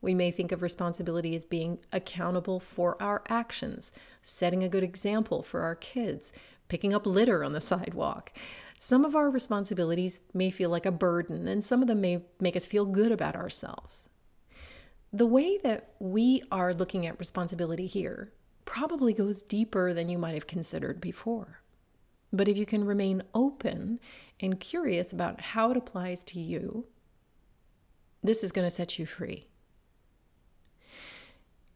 We 0.03 0.13
may 0.13 0.31
think 0.31 0.51
of 0.51 0.61
responsibility 0.61 1.33
as 1.33 1.45
being 1.45 1.79
accountable 1.93 2.59
for 2.59 3.01
our 3.01 3.23
actions, 3.29 3.93
setting 4.21 4.61
a 4.61 4.67
good 4.67 4.83
example 4.83 5.41
for 5.41 5.61
our 5.61 5.75
kids, 5.75 6.33
picking 6.67 6.93
up 6.93 7.07
litter 7.07 7.41
on 7.41 7.53
the 7.53 7.61
sidewalk. 7.61 8.33
Some 8.77 9.05
of 9.05 9.15
our 9.15 9.29
responsibilities 9.29 10.19
may 10.33 10.51
feel 10.51 10.69
like 10.69 10.85
a 10.85 10.91
burden, 10.91 11.47
and 11.47 11.63
some 11.63 11.81
of 11.81 11.87
them 11.87 12.01
may 12.01 12.21
make 12.41 12.57
us 12.57 12.65
feel 12.65 12.85
good 12.85 13.13
about 13.13 13.37
ourselves. 13.37 14.09
The 15.13 15.25
way 15.25 15.57
that 15.59 15.93
we 15.99 16.43
are 16.51 16.73
looking 16.73 17.05
at 17.05 17.17
responsibility 17.17 17.87
here 17.87 18.33
probably 18.65 19.13
goes 19.13 19.41
deeper 19.41 19.93
than 19.93 20.09
you 20.09 20.17
might 20.17 20.33
have 20.33 20.47
considered 20.47 20.99
before. 20.99 21.61
But 22.33 22.49
if 22.49 22.57
you 22.57 22.65
can 22.65 22.83
remain 22.83 23.23
open 23.33 24.01
and 24.41 24.59
curious 24.59 25.13
about 25.13 25.39
how 25.39 25.71
it 25.71 25.77
applies 25.77 26.25
to 26.25 26.41
you, 26.41 26.87
this 28.21 28.43
is 28.43 28.51
going 28.51 28.67
to 28.67 28.71
set 28.71 28.99
you 28.99 29.05
free. 29.05 29.47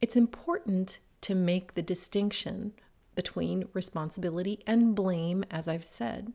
It's 0.08 0.16
important 0.16 1.00
to 1.20 1.36
make 1.36 1.74
the 1.74 1.82
distinction 1.82 2.72
between 3.14 3.68
responsibility 3.74 4.64
and 4.66 4.96
blame, 4.96 5.44
as 5.52 5.68
I've 5.68 5.84
said. 5.84 6.32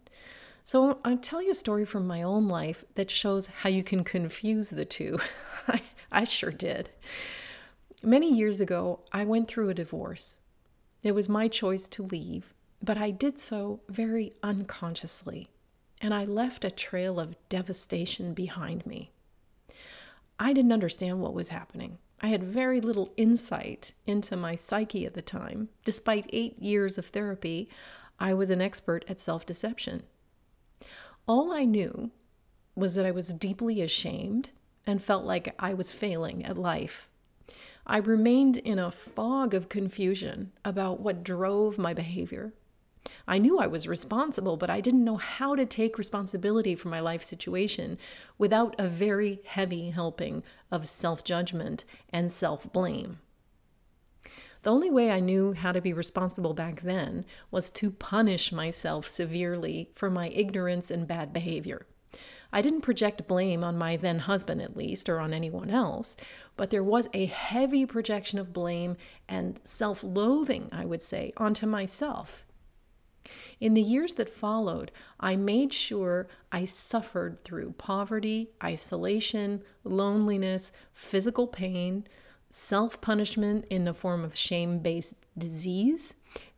So 0.62 0.98
I'll 1.06 1.16
tell 1.16 1.40
you 1.40 1.52
a 1.52 1.54
story 1.54 1.86
from 1.86 2.06
my 2.06 2.20
own 2.20 2.48
life 2.48 2.84
that 2.96 3.10
shows 3.10 3.46
how 3.46 3.70
you 3.70 3.82
can 3.82 4.04
confuse 4.04 4.68
the 4.68 4.84
two. 4.84 5.20
I, 5.68 5.80
I 6.12 6.24
sure 6.24 6.50
did. 6.50 6.90
Many 8.02 8.30
years 8.30 8.60
ago, 8.60 9.00
I 9.10 9.24
went 9.24 9.48
through 9.48 9.70
a 9.70 9.74
divorce. 9.74 10.36
It 11.02 11.12
was 11.12 11.30
my 11.30 11.48
choice 11.48 11.88
to 11.88 12.02
leave, 12.02 12.52
but 12.82 12.98
I 12.98 13.10
did 13.10 13.40
so 13.40 13.80
very 13.88 14.34
unconsciously, 14.42 15.48
and 15.98 16.12
I 16.12 16.26
left 16.26 16.66
a 16.66 16.70
trail 16.70 17.18
of 17.18 17.36
devastation 17.48 18.34
behind 18.34 18.84
me. 18.84 19.12
I 20.38 20.52
didn't 20.52 20.72
understand 20.72 21.22
what 21.22 21.32
was 21.32 21.48
happening. 21.48 21.96
I 22.22 22.28
had 22.28 22.44
very 22.44 22.80
little 22.80 23.12
insight 23.16 23.92
into 24.06 24.36
my 24.36 24.54
psyche 24.54 25.04
at 25.04 25.14
the 25.14 25.22
time. 25.22 25.70
Despite 25.84 26.30
eight 26.32 26.56
years 26.60 26.96
of 26.96 27.06
therapy, 27.06 27.68
I 28.20 28.32
was 28.32 28.50
an 28.50 28.60
expert 28.60 29.04
at 29.08 29.18
self 29.18 29.44
deception. 29.44 30.04
All 31.26 31.52
I 31.52 31.64
knew 31.64 32.12
was 32.76 32.94
that 32.94 33.06
I 33.06 33.10
was 33.10 33.32
deeply 33.32 33.82
ashamed 33.82 34.50
and 34.86 35.02
felt 35.02 35.24
like 35.24 35.54
I 35.58 35.74
was 35.74 35.92
failing 35.92 36.44
at 36.44 36.56
life. 36.56 37.08
I 37.86 37.96
remained 37.96 38.56
in 38.58 38.78
a 38.78 38.92
fog 38.92 39.54
of 39.54 39.68
confusion 39.68 40.52
about 40.64 41.00
what 41.00 41.24
drove 41.24 41.76
my 41.78 41.92
behavior. 41.92 42.52
I 43.26 43.38
knew 43.38 43.58
I 43.58 43.66
was 43.66 43.88
responsible, 43.88 44.56
but 44.56 44.70
I 44.70 44.80
didn't 44.80 45.04
know 45.04 45.16
how 45.16 45.54
to 45.56 45.66
take 45.66 45.98
responsibility 45.98 46.74
for 46.74 46.88
my 46.88 47.00
life 47.00 47.24
situation 47.24 47.98
without 48.38 48.74
a 48.78 48.86
very 48.86 49.40
heavy 49.44 49.90
helping 49.90 50.42
of 50.70 50.88
self 50.88 51.24
judgment 51.24 51.84
and 52.10 52.30
self 52.30 52.72
blame. 52.72 53.18
The 54.62 54.70
only 54.70 54.90
way 54.90 55.10
I 55.10 55.18
knew 55.18 55.52
how 55.52 55.72
to 55.72 55.80
be 55.80 55.92
responsible 55.92 56.54
back 56.54 56.82
then 56.82 57.24
was 57.50 57.70
to 57.70 57.90
punish 57.90 58.52
myself 58.52 59.08
severely 59.08 59.90
for 59.92 60.08
my 60.08 60.28
ignorance 60.28 60.90
and 60.90 61.08
bad 61.08 61.32
behavior. 61.32 61.86
I 62.52 62.62
didn't 62.62 62.82
project 62.82 63.26
blame 63.26 63.64
on 63.64 63.78
my 63.78 63.96
then 63.96 64.20
husband, 64.20 64.60
at 64.60 64.76
least, 64.76 65.08
or 65.08 65.18
on 65.18 65.32
anyone 65.32 65.70
else, 65.70 66.16
but 66.54 66.70
there 66.70 66.84
was 66.84 67.08
a 67.12 67.26
heavy 67.26 67.86
projection 67.86 68.38
of 68.38 68.52
blame 68.52 68.96
and 69.28 69.60
self 69.64 70.04
loathing, 70.04 70.68
I 70.70 70.84
would 70.84 71.02
say, 71.02 71.32
onto 71.38 71.66
myself. 71.66 72.44
In 73.60 73.74
the 73.74 73.82
years 73.82 74.14
that 74.14 74.28
followed, 74.28 74.90
I 75.20 75.36
made 75.36 75.72
sure 75.72 76.28
I 76.50 76.64
suffered 76.64 77.42
through 77.44 77.74
poverty, 77.78 78.50
isolation, 78.62 79.62
loneliness, 79.84 80.72
physical 80.92 81.46
pain, 81.46 82.06
self 82.50 83.00
punishment 83.00 83.64
in 83.70 83.84
the 83.84 83.94
form 83.94 84.24
of 84.24 84.36
shame 84.36 84.80
based 84.80 85.14
disease, 85.36 86.14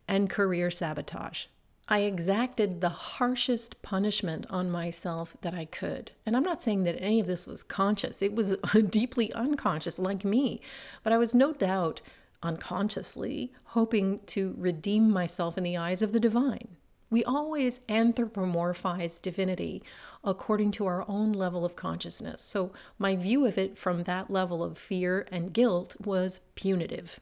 and 0.07 0.29
career 0.29 0.71
sabotage. 0.71 1.45
I 1.87 1.99
exacted 1.99 2.81
the 2.81 2.89
harshest 2.89 3.81
punishment 3.83 4.47
on 4.49 4.71
myself 4.71 5.37
that 5.41 5.53
I 5.53 5.65
could. 5.65 6.11
And 6.25 6.35
I'm 6.35 6.43
not 6.43 6.61
saying 6.61 6.83
that 6.85 6.99
any 6.99 7.19
of 7.19 7.27
this 7.27 7.45
was 7.45 7.61
conscious, 7.61 8.23
it 8.23 8.33
was 8.33 8.57
deeply 8.89 9.31
unconscious, 9.33 9.99
like 9.99 10.25
me. 10.25 10.61
But 11.03 11.13
I 11.13 11.19
was 11.19 11.35
no 11.35 11.53
doubt 11.53 12.01
unconsciously 12.45 13.51
hoping 13.65 14.19
to 14.27 14.55
redeem 14.57 15.09
myself 15.09 15.57
in 15.57 15.63
the 15.63 15.77
eyes 15.77 16.01
of 16.01 16.13
the 16.13 16.19
divine. 16.19 16.77
We 17.09 17.23
always 17.23 17.79
anthropomorphize 17.87 19.21
divinity 19.21 19.83
according 20.23 20.71
to 20.71 20.85
our 20.85 21.05
own 21.07 21.33
level 21.33 21.63
of 21.63 21.75
consciousness. 21.75 22.41
So, 22.41 22.71
my 22.97 23.15
view 23.15 23.45
of 23.45 23.57
it 23.57 23.77
from 23.77 24.03
that 24.03 24.31
level 24.31 24.63
of 24.63 24.77
fear 24.77 25.27
and 25.31 25.53
guilt 25.53 25.95
was 26.03 26.41
punitive. 26.55 27.19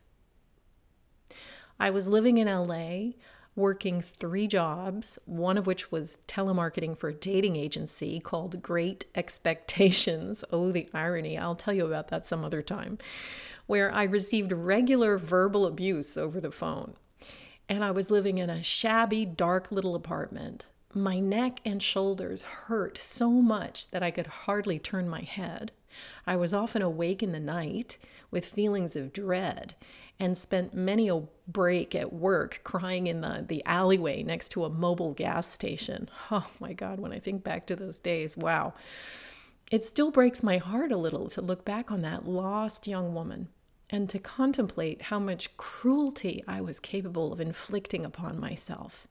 I 1.79 1.89
was 1.89 2.07
living 2.07 2.37
in 2.37 2.47
LA, 2.47 3.13
working 3.55 4.01
three 4.01 4.47
jobs, 4.47 5.19
one 5.25 5.57
of 5.57 5.67
which 5.67 5.91
was 5.91 6.19
telemarketing 6.27 6.97
for 6.97 7.09
a 7.09 7.13
dating 7.13 7.55
agency 7.55 8.19
called 8.19 8.63
Great 8.63 9.05
Expectations. 9.15 10.43
Oh, 10.51 10.71
the 10.71 10.89
irony. 10.93 11.37
I'll 11.37 11.55
tell 11.55 11.73
you 11.73 11.85
about 11.85 12.07
that 12.07 12.25
some 12.25 12.43
other 12.43 12.61
time, 12.61 12.97
where 13.65 13.91
I 13.91 14.03
received 14.03 14.51
regular 14.51 15.17
verbal 15.17 15.65
abuse 15.65 16.17
over 16.17 16.39
the 16.39 16.51
phone 16.51 16.95
and 17.69 17.83
I 17.83 17.91
was 17.91 18.11
living 18.11 18.37
in 18.37 18.49
a 18.49 18.63
shabby, 18.63 19.25
dark 19.25 19.71
little 19.71 19.95
apartment. 19.95 20.67
My 20.93 21.19
neck 21.19 21.59
and 21.65 21.81
shoulders 21.81 22.43
hurt 22.43 22.97
so 22.97 23.29
much 23.29 23.89
that 23.91 24.03
I 24.03 24.11
could 24.11 24.27
hardly 24.27 24.79
turn 24.79 25.09
my 25.09 25.21
head. 25.21 25.71
I 26.27 26.35
was 26.35 26.53
often 26.53 26.81
awake 26.81 27.23
in 27.23 27.31
the 27.31 27.39
night 27.39 27.97
with 28.31 28.45
feelings 28.45 28.95
of 28.95 29.13
dread 29.13 29.75
and 30.19 30.37
spent 30.37 30.73
many 30.73 31.09
a 31.09 31.23
break 31.47 31.95
at 31.95 32.13
work 32.13 32.61
crying 32.63 33.07
in 33.07 33.21
the, 33.21 33.43
the 33.47 33.63
alleyway 33.65 34.23
next 34.23 34.49
to 34.49 34.65
a 34.65 34.69
Mobil 34.69 35.15
gas 35.15 35.47
station. 35.47 36.09
Oh 36.31 36.47
my 36.59 36.73
God, 36.73 36.99
when 36.99 37.11
I 37.11 37.19
think 37.19 37.43
back 37.43 37.65
to 37.67 37.75
those 37.75 37.99
days, 37.99 38.37
wow. 38.37 38.73
It 39.73 39.83
still 39.83 40.11
breaks 40.11 40.43
my 40.43 40.57
heart 40.57 40.91
a 40.91 40.97
little 40.97 41.27
to 41.29 41.41
look 41.41 41.65
back 41.65 41.89
on 41.89 42.01
that 42.01 42.27
lost 42.27 42.85
young 42.85 43.15
woman 43.15 43.47
and 43.89 44.07
to 44.11 44.19
contemplate 44.19 45.01
how 45.01 45.17
much 45.17 45.57
cruelty 45.57 46.43
I 46.47 46.61
was 46.61 46.79
capable 46.79 47.33
of 47.33 47.41
inflicting 47.41 48.05
upon 48.05 48.39
myself. 48.39 49.07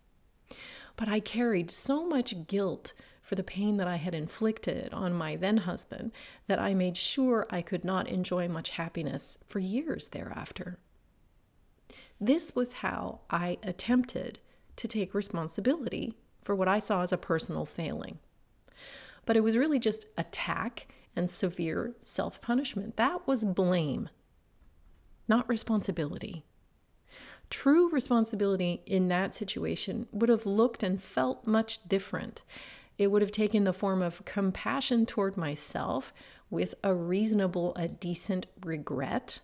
But 0.94 1.08
I 1.08 1.18
carried 1.18 1.72
so 1.72 2.06
much 2.06 2.46
guilt 2.46 2.92
for 3.22 3.34
the 3.34 3.42
pain 3.42 3.76
that 3.78 3.88
I 3.88 3.96
had 3.96 4.14
inflicted 4.14 4.94
on 4.94 5.14
my 5.14 5.34
then 5.34 5.56
husband 5.56 6.12
that 6.46 6.60
I 6.60 6.74
made 6.74 6.96
sure 6.96 7.44
I 7.50 7.60
could 7.60 7.84
not 7.84 8.06
enjoy 8.06 8.46
much 8.46 8.70
happiness 8.70 9.38
for 9.48 9.58
years 9.58 10.06
thereafter. 10.06 10.78
This 12.20 12.54
was 12.54 12.74
how 12.74 13.22
I 13.30 13.58
attempted 13.64 14.38
to 14.76 14.86
take 14.86 15.12
responsibility 15.12 16.14
for 16.44 16.54
what 16.54 16.68
I 16.68 16.78
saw 16.78 17.02
as 17.02 17.12
a 17.12 17.18
personal 17.18 17.66
failing. 17.66 18.20
But 19.24 19.36
it 19.36 19.44
was 19.44 19.56
really 19.56 19.78
just 19.78 20.06
attack 20.18 20.88
and 21.14 21.30
severe 21.30 21.94
self 22.00 22.40
punishment. 22.40 22.96
That 22.96 23.26
was 23.26 23.44
blame 23.44 24.08
not 25.28 25.48
responsibility. 25.48 26.44
True 27.50 27.90
responsibility 27.90 28.82
in 28.86 29.08
that 29.08 29.34
situation 29.34 30.06
would 30.12 30.28
have 30.28 30.46
looked 30.46 30.82
and 30.82 31.02
felt 31.02 31.46
much 31.46 31.86
different. 31.86 32.42
It 32.98 33.10
would 33.10 33.22
have 33.22 33.32
taken 33.32 33.64
the 33.64 33.72
form 33.72 34.02
of 34.02 34.24
compassion 34.24 35.06
toward 35.06 35.36
myself 35.36 36.12
with 36.50 36.74
a 36.84 36.94
reasonable, 36.94 37.74
a 37.76 37.88
decent 37.88 38.46
regret. 38.64 39.40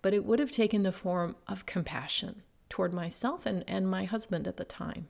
But 0.00 0.14
it 0.14 0.24
would 0.24 0.38
have 0.38 0.52
taken 0.52 0.82
the 0.82 0.92
form 0.92 1.36
of 1.46 1.66
compassion 1.66 2.42
toward 2.68 2.94
myself 2.94 3.46
and, 3.46 3.64
and 3.66 3.90
my 3.90 4.04
husband 4.04 4.46
at 4.46 4.56
the 4.56 4.64
time. 4.64 5.08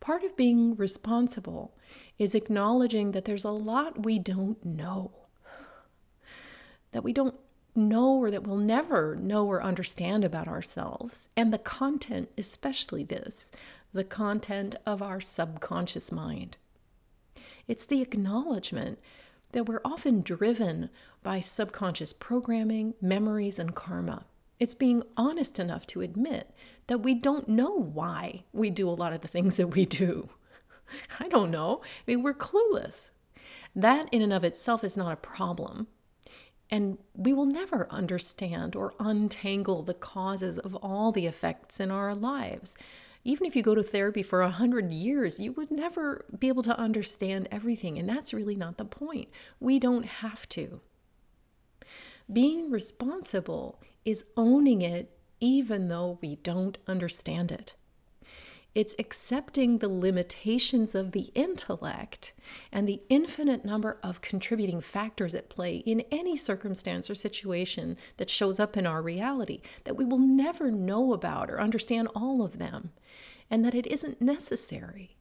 Part 0.00 0.24
of 0.24 0.36
being 0.36 0.74
responsible 0.76 1.76
is 2.18 2.34
acknowledging 2.34 3.12
that 3.12 3.26
there's 3.26 3.44
a 3.44 3.50
lot 3.50 4.04
we 4.04 4.18
don't 4.18 4.64
know, 4.64 5.12
that 6.92 7.04
we 7.04 7.12
don't 7.12 7.34
know 7.74 8.16
or 8.16 8.30
that 8.30 8.46
we'll 8.46 8.56
never 8.56 9.14
know 9.14 9.46
or 9.46 9.62
understand 9.62 10.24
about 10.24 10.48
ourselves. 10.48 11.28
And 11.36 11.52
the 11.52 11.58
content, 11.58 12.30
especially 12.36 13.04
this, 13.04 13.52
the 13.92 14.04
content 14.04 14.74
of 14.86 15.02
our 15.02 15.20
subconscious 15.20 16.10
mind. 16.10 16.56
It's 17.68 17.84
the 17.84 18.02
acknowledgement 18.02 18.98
that 19.52 19.66
we're 19.66 19.82
often 19.84 20.22
driven 20.22 20.90
by 21.22 21.40
subconscious 21.40 22.12
programming, 22.12 22.94
memories, 23.00 23.58
and 23.58 23.74
karma. 23.74 24.24
It's 24.60 24.74
being 24.74 25.02
honest 25.16 25.58
enough 25.58 25.86
to 25.88 26.02
admit 26.02 26.54
that 26.86 26.98
we 26.98 27.14
don't 27.14 27.48
know 27.48 27.70
why 27.70 28.44
we 28.52 28.68
do 28.68 28.88
a 28.88 28.92
lot 28.92 29.14
of 29.14 29.22
the 29.22 29.28
things 29.28 29.56
that 29.56 29.68
we 29.68 29.86
do. 29.86 30.28
I 31.20 31.28
don't 31.28 31.50
know. 31.50 31.80
I 31.82 32.02
mean, 32.06 32.22
we're 32.22 32.34
clueless. 32.34 33.10
That 33.74 34.08
in 34.12 34.20
and 34.20 34.34
of 34.34 34.44
itself 34.44 34.84
is 34.84 34.98
not 34.98 35.12
a 35.12 35.16
problem. 35.16 35.88
And 36.70 36.98
we 37.14 37.32
will 37.32 37.46
never 37.46 37.88
understand 37.90 38.76
or 38.76 38.94
untangle 39.00 39.82
the 39.82 39.94
causes 39.94 40.58
of 40.58 40.74
all 40.76 41.10
the 41.10 41.26
effects 41.26 41.80
in 41.80 41.90
our 41.90 42.14
lives. 42.14 42.76
Even 43.24 43.46
if 43.46 43.56
you 43.56 43.62
go 43.62 43.74
to 43.74 43.82
therapy 43.82 44.22
for 44.22 44.42
a 44.42 44.50
hundred 44.50 44.92
years, 44.92 45.40
you 45.40 45.52
would 45.52 45.70
never 45.70 46.26
be 46.38 46.48
able 46.48 46.62
to 46.62 46.78
understand 46.78 47.48
everything. 47.50 47.98
And 47.98 48.08
that's 48.08 48.34
really 48.34 48.54
not 48.54 48.76
the 48.76 48.84
point. 48.84 49.28
We 49.58 49.78
don't 49.78 50.04
have 50.04 50.48
to. 50.50 50.80
Being 52.32 52.70
responsible 52.70 53.80
is 54.04 54.24
owning 54.36 54.82
it 54.82 55.16
even 55.40 55.88
though 55.88 56.18
we 56.20 56.36
don't 56.36 56.78
understand 56.86 57.50
it. 57.50 57.74
It's 58.72 58.94
accepting 59.00 59.78
the 59.78 59.88
limitations 59.88 60.94
of 60.94 61.10
the 61.10 61.32
intellect 61.34 62.32
and 62.70 62.86
the 62.86 63.02
infinite 63.08 63.64
number 63.64 63.98
of 64.02 64.20
contributing 64.20 64.80
factors 64.80 65.34
at 65.34 65.48
play 65.48 65.78
in 65.78 66.04
any 66.12 66.36
circumstance 66.36 67.10
or 67.10 67.16
situation 67.16 67.96
that 68.18 68.30
shows 68.30 68.60
up 68.60 68.76
in 68.76 68.86
our 68.86 69.02
reality, 69.02 69.60
that 69.84 69.96
we 69.96 70.04
will 70.04 70.18
never 70.18 70.70
know 70.70 71.12
about 71.12 71.50
or 71.50 71.60
understand 71.60 72.08
all 72.14 72.42
of 72.42 72.58
them, 72.58 72.92
and 73.50 73.64
that 73.64 73.74
it 73.74 73.88
isn't 73.88 74.20
necessary. 74.20 75.16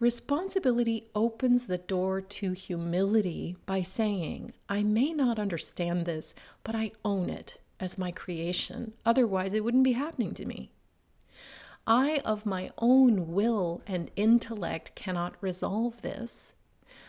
Responsibility 0.00 1.08
opens 1.14 1.66
the 1.66 1.78
door 1.78 2.20
to 2.20 2.52
humility 2.52 3.56
by 3.66 3.82
saying, 3.82 4.52
I 4.68 4.84
may 4.84 5.12
not 5.12 5.40
understand 5.40 6.06
this, 6.06 6.36
but 6.62 6.76
I 6.76 6.92
own 7.04 7.28
it 7.28 7.58
as 7.80 7.98
my 7.98 8.12
creation. 8.12 8.92
Otherwise, 9.04 9.54
it 9.54 9.64
wouldn't 9.64 9.82
be 9.82 9.92
happening 9.92 10.34
to 10.34 10.46
me. 10.46 10.70
I, 11.84 12.20
of 12.24 12.46
my 12.46 12.70
own 12.78 13.32
will 13.32 13.82
and 13.88 14.10
intellect, 14.14 14.94
cannot 14.94 15.34
resolve 15.40 16.02
this. 16.02 16.54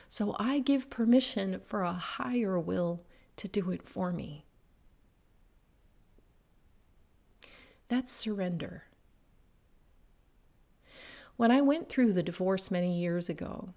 So 0.07 0.35
I 0.39 0.57
give 0.57 0.89
permission 0.89 1.59
for 1.63 1.83
a 1.83 1.93
higher 1.93 2.59
will 2.59 3.03
to 3.37 3.47
do 3.47 3.69
it 3.69 3.87
for 3.87 4.11
me. 4.11 4.45
That's 7.87 8.11
surrender. 8.11 8.85
When 11.39 11.51
I 11.51 11.61
went 11.61 11.87
through 11.87 12.11
the 12.11 12.21
divorce 12.21 12.69
many 12.69 12.99
years 12.99 13.29
ago, 13.29 13.69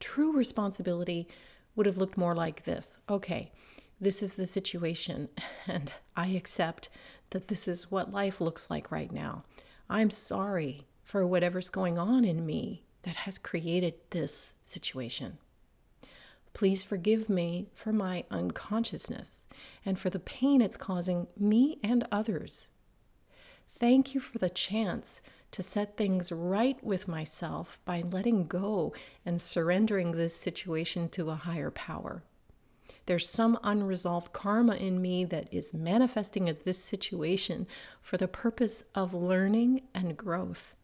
true 0.00 0.32
responsibility 0.36 1.26
would 1.74 1.86
have 1.86 1.96
looked 1.96 2.18
more 2.18 2.34
like 2.34 2.64
this 2.64 2.98
okay, 3.08 3.52
this 3.98 4.22
is 4.22 4.34
the 4.34 4.46
situation, 4.46 5.30
and 5.66 5.90
I 6.14 6.26
accept 6.26 6.90
that 7.30 7.48
this 7.48 7.66
is 7.68 7.90
what 7.90 8.12
life 8.12 8.38
looks 8.38 8.68
like 8.68 8.90
right 8.90 9.10
now. 9.10 9.44
I'm 9.88 10.10
sorry 10.10 10.88
for 11.04 11.26
whatever's 11.26 11.70
going 11.70 11.96
on 11.96 12.26
in 12.26 12.44
me 12.44 12.84
that 13.04 13.16
has 13.16 13.38
created 13.38 13.94
this 14.10 14.52
situation. 14.60 15.38
Please 16.52 16.84
forgive 16.84 17.30
me 17.30 17.70
for 17.72 17.94
my 17.94 18.24
unconsciousness 18.30 19.46
and 19.86 19.98
for 19.98 20.10
the 20.10 20.20
pain 20.20 20.60
it's 20.60 20.76
causing 20.76 21.28
me 21.38 21.78
and 21.82 22.06
others. 22.12 22.68
Thank 23.78 24.14
you 24.14 24.20
for 24.20 24.36
the 24.36 24.50
chance 24.50 25.22
to 25.56 25.62
set 25.62 25.96
things 25.96 26.30
right 26.30 26.76
with 26.84 27.08
myself 27.08 27.80
by 27.86 28.02
letting 28.02 28.46
go 28.46 28.92
and 29.24 29.40
surrendering 29.40 30.12
this 30.12 30.36
situation 30.36 31.08
to 31.08 31.30
a 31.30 31.34
higher 31.34 31.70
power. 31.70 32.22
There's 33.06 33.26
some 33.26 33.58
unresolved 33.62 34.34
karma 34.34 34.74
in 34.74 35.00
me 35.00 35.24
that 35.24 35.48
is 35.50 35.72
manifesting 35.72 36.46
as 36.50 36.58
this 36.58 36.84
situation 36.84 37.66
for 38.02 38.18
the 38.18 38.28
purpose 38.28 38.84
of 38.94 39.14
learning 39.14 39.80
and 39.94 40.14
growth. 40.14 40.74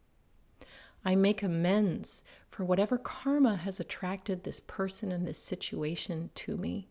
I 1.04 1.16
make 1.16 1.42
amends 1.42 2.22
for 2.48 2.64
whatever 2.64 2.96
karma 2.96 3.56
has 3.56 3.78
attracted 3.78 4.42
this 4.42 4.60
person 4.60 5.12
and 5.12 5.28
this 5.28 5.36
situation 5.36 6.30
to 6.36 6.56
me. 6.56 6.88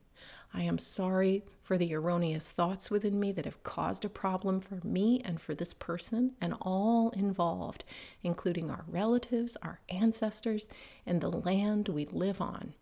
I 0.54 0.64
am 0.64 0.78
sorry 0.78 1.44
for 1.62 1.78
the 1.78 1.94
erroneous 1.94 2.52
thoughts 2.52 2.92
within 2.92 3.20
me 3.20 3.32
that 3.32 3.46
have 3.46 3.64
caused 3.64 4.04
a 4.04 4.10
problem 4.10 4.60
for 4.60 4.80
me 4.86 5.22
and 5.24 5.40
for 5.40 5.56
this 5.56 5.74
person 5.74 6.34
and 6.42 6.56
all 6.62 7.12
involved, 7.12 7.86
including 8.22 8.70
our 8.70 8.84
relatives, 8.88 9.56
our 9.62 9.80
ancestors, 9.90 10.68
and 11.06 11.22
the 11.22 11.32
land 11.32 11.88
we 11.88 12.06
live 12.06 12.42
on. 12.42 12.74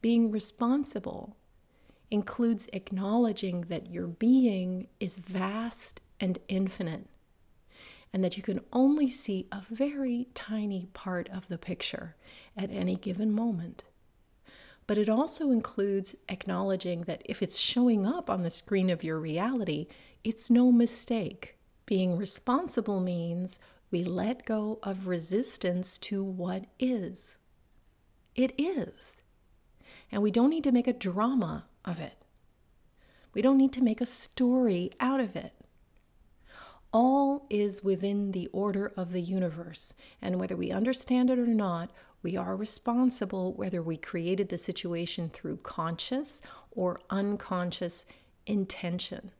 Being 0.00 0.30
responsible 0.30 1.36
includes 2.10 2.68
acknowledging 2.72 3.62
that 3.62 3.90
your 3.90 4.06
being 4.06 4.88
is 5.00 5.18
vast 5.18 6.00
and 6.20 6.38
infinite, 6.48 7.06
and 8.12 8.24
that 8.24 8.36
you 8.36 8.42
can 8.42 8.60
only 8.72 9.08
see 9.08 9.46
a 9.52 9.62
very 9.70 10.28
tiny 10.34 10.86
part 10.94 11.28
of 11.30 11.48
the 11.48 11.58
picture 11.58 12.16
at 12.56 12.70
any 12.70 12.96
given 12.96 13.32
moment. 13.32 13.84
But 14.86 14.98
it 14.98 15.08
also 15.08 15.50
includes 15.50 16.16
acknowledging 16.28 17.02
that 17.02 17.22
if 17.26 17.42
it's 17.42 17.58
showing 17.58 18.06
up 18.06 18.30
on 18.30 18.42
the 18.42 18.50
screen 18.50 18.88
of 18.88 19.04
your 19.04 19.18
reality, 19.18 19.86
it's 20.24 20.50
no 20.50 20.72
mistake. 20.72 21.56
Being 21.84 22.16
responsible 22.16 23.00
means 23.00 23.58
we 23.90 24.04
let 24.04 24.46
go 24.46 24.78
of 24.82 25.06
resistance 25.06 25.98
to 25.98 26.24
what 26.24 26.64
is. 26.78 27.38
It 28.34 28.54
is. 28.58 29.22
And 30.10 30.22
we 30.22 30.30
don't 30.30 30.50
need 30.50 30.64
to 30.64 30.72
make 30.72 30.86
a 30.86 30.92
drama 30.92 31.66
of 31.84 32.00
it. 32.00 32.24
We 33.34 33.42
don't 33.42 33.58
need 33.58 33.72
to 33.74 33.84
make 33.84 34.00
a 34.00 34.06
story 34.06 34.90
out 35.00 35.20
of 35.20 35.36
it. 35.36 35.52
All 36.92 37.46
is 37.50 37.84
within 37.84 38.32
the 38.32 38.46
order 38.48 38.92
of 38.96 39.12
the 39.12 39.20
universe, 39.20 39.94
and 40.22 40.38
whether 40.38 40.56
we 40.56 40.70
understand 40.70 41.28
it 41.28 41.38
or 41.38 41.46
not, 41.46 41.90
we 42.22 42.36
are 42.36 42.56
responsible 42.56 43.52
whether 43.52 43.82
we 43.82 43.96
created 43.96 44.48
the 44.48 44.58
situation 44.58 45.28
through 45.28 45.58
conscious 45.58 46.40
or 46.70 47.00
unconscious 47.10 48.06
intention. 48.46 49.32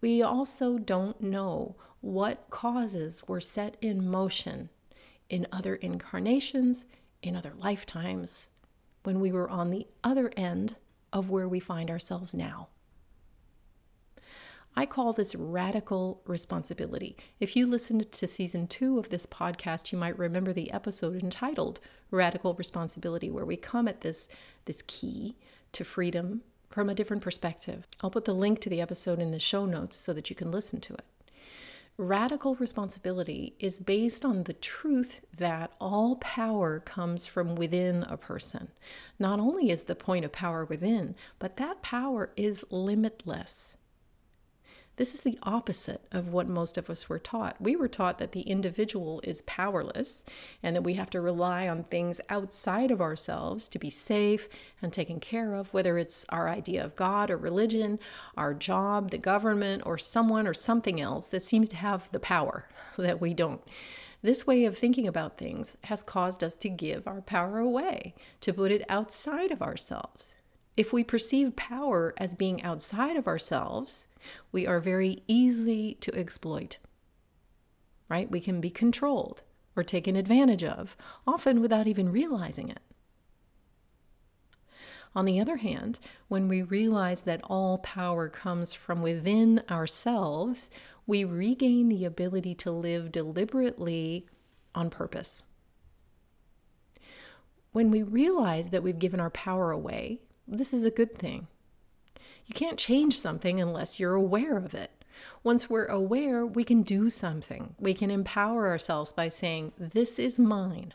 We 0.00 0.22
also 0.22 0.78
don't 0.78 1.20
know 1.20 1.76
what 2.00 2.50
causes 2.50 3.26
were 3.26 3.40
set 3.40 3.76
in 3.80 4.08
motion 4.08 4.68
in 5.28 5.46
other 5.50 5.76
incarnations, 5.76 6.86
in 7.22 7.34
other 7.36 7.54
lifetimes, 7.56 8.50
when 9.04 9.20
we 9.20 9.32
were 9.32 9.48
on 9.48 9.70
the 9.70 9.86
other 10.04 10.30
end 10.36 10.76
of 11.12 11.30
where 11.30 11.48
we 11.48 11.60
find 11.60 11.90
ourselves 11.90 12.34
now. 12.34 12.68
I 14.78 14.84
call 14.84 15.14
this 15.14 15.34
radical 15.34 16.20
responsibility. 16.26 17.16
If 17.40 17.56
you 17.56 17.66
listened 17.66 18.12
to 18.12 18.26
season 18.26 18.66
two 18.66 18.98
of 18.98 19.08
this 19.08 19.24
podcast, 19.24 19.90
you 19.90 19.96
might 19.96 20.18
remember 20.18 20.52
the 20.52 20.70
episode 20.70 21.16
entitled 21.16 21.80
Radical 22.10 22.52
Responsibility, 22.52 23.30
where 23.30 23.46
we 23.46 23.56
come 23.56 23.88
at 23.88 24.02
this, 24.02 24.28
this 24.66 24.82
key 24.86 25.34
to 25.72 25.82
freedom 25.82 26.42
from 26.68 26.90
a 26.90 26.94
different 26.94 27.22
perspective. 27.22 27.86
I'll 28.02 28.10
put 28.10 28.26
the 28.26 28.34
link 28.34 28.60
to 28.60 28.68
the 28.68 28.82
episode 28.82 29.18
in 29.18 29.30
the 29.30 29.38
show 29.38 29.64
notes 29.64 29.96
so 29.96 30.12
that 30.12 30.28
you 30.28 30.36
can 30.36 30.50
listen 30.50 30.78
to 30.82 30.92
it. 30.92 31.04
Radical 31.96 32.54
responsibility 32.56 33.54
is 33.58 33.80
based 33.80 34.26
on 34.26 34.42
the 34.42 34.52
truth 34.52 35.22
that 35.38 35.72
all 35.80 36.16
power 36.16 36.80
comes 36.80 37.26
from 37.26 37.54
within 37.54 38.02
a 38.02 38.18
person. 38.18 38.68
Not 39.18 39.40
only 39.40 39.70
is 39.70 39.84
the 39.84 39.94
point 39.94 40.26
of 40.26 40.32
power 40.32 40.66
within, 40.66 41.14
but 41.38 41.56
that 41.56 41.80
power 41.80 42.30
is 42.36 42.62
limitless. 42.70 43.78
This 44.96 45.14
is 45.14 45.20
the 45.20 45.38
opposite 45.42 46.00
of 46.10 46.30
what 46.30 46.48
most 46.48 46.78
of 46.78 46.88
us 46.88 47.06
were 47.06 47.18
taught. 47.18 47.60
We 47.60 47.76
were 47.76 47.86
taught 47.88 48.16
that 48.16 48.32
the 48.32 48.40
individual 48.40 49.20
is 49.24 49.42
powerless 49.42 50.24
and 50.62 50.74
that 50.74 50.84
we 50.84 50.94
have 50.94 51.10
to 51.10 51.20
rely 51.20 51.68
on 51.68 51.84
things 51.84 52.18
outside 52.30 52.90
of 52.90 53.02
ourselves 53.02 53.68
to 53.68 53.78
be 53.78 53.90
safe 53.90 54.48
and 54.80 54.90
taken 54.90 55.20
care 55.20 55.52
of, 55.54 55.72
whether 55.74 55.98
it's 55.98 56.24
our 56.30 56.48
idea 56.48 56.82
of 56.82 56.96
God 56.96 57.30
or 57.30 57.36
religion, 57.36 57.98
our 58.38 58.54
job, 58.54 59.10
the 59.10 59.18
government, 59.18 59.82
or 59.84 59.98
someone 59.98 60.46
or 60.46 60.54
something 60.54 60.98
else 60.98 61.28
that 61.28 61.42
seems 61.42 61.68
to 61.68 61.76
have 61.76 62.10
the 62.10 62.20
power 62.20 62.66
that 62.96 63.20
we 63.20 63.34
don't. 63.34 63.60
This 64.22 64.46
way 64.46 64.64
of 64.64 64.78
thinking 64.78 65.06
about 65.06 65.36
things 65.36 65.76
has 65.84 66.02
caused 66.02 66.42
us 66.42 66.56
to 66.56 66.70
give 66.70 67.06
our 67.06 67.20
power 67.20 67.58
away, 67.58 68.14
to 68.40 68.54
put 68.54 68.72
it 68.72 68.82
outside 68.88 69.50
of 69.50 69.60
ourselves. 69.60 70.36
If 70.76 70.92
we 70.92 71.04
perceive 71.04 71.56
power 71.56 72.12
as 72.18 72.34
being 72.34 72.62
outside 72.62 73.16
of 73.16 73.26
ourselves, 73.26 74.06
we 74.52 74.66
are 74.66 74.80
very 74.80 75.22
easy 75.26 75.94
to 76.00 76.14
exploit. 76.14 76.78
Right? 78.08 78.30
We 78.30 78.40
can 78.40 78.60
be 78.60 78.70
controlled 78.70 79.42
or 79.74 79.82
taken 79.82 80.16
advantage 80.16 80.64
of, 80.64 80.96
often 81.26 81.60
without 81.60 81.86
even 81.86 82.12
realizing 82.12 82.68
it. 82.68 82.80
On 85.14 85.24
the 85.24 85.40
other 85.40 85.56
hand, 85.56 85.98
when 86.28 86.46
we 86.46 86.60
realize 86.60 87.22
that 87.22 87.40
all 87.44 87.78
power 87.78 88.28
comes 88.28 88.74
from 88.74 89.00
within 89.00 89.62
ourselves, 89.70 90.68
we 91.06 91.24
regain 91.24 91.88
the 91.88 92.04
ability 92.04 92.54
to 92.56 92.70
live 92.70 93.12
deliberately 93.12 94.26
on 94.74 94.90
purpose. 94.90 95.42
When 97.72 97.90
we 97.90 98.02
realize 98.02 98.68
that 98.70 98.82
we've 98.82 98.98
given 98.98 99.20
our 99.20 99.30
power 99.30 99.70
away, 99.70 100.20
this 100.46 100.72
is 100.72 100.84
a 100.84 100.90
good 100.90 101.14
thing. 101.16 101.48
You 102.46 102.54
can't 102.54 102.78
change 102.78 103.18
something 103.18 103.60
unless 103.60 103.98
you're 103.98 104.14
aware 104.14 104.56
of 104.56 104.74
it. 104.74 104.90
Once 105.42 105.68
we're 105.68 105.86
aware, 105.86 106.44
we 106.46 106.62
can 106.62 106.82
do 106.82 107.10
something. 107.10 107.74
We 107.78 107.94
can 107.94 108.10
empower 108.10 108.68
ourselves 108.68 109.12
by 109.12 109.28
saying, 109.28 109.72
This 109.78 110.18
is 110.18 110.38
mine. 110.38 110.94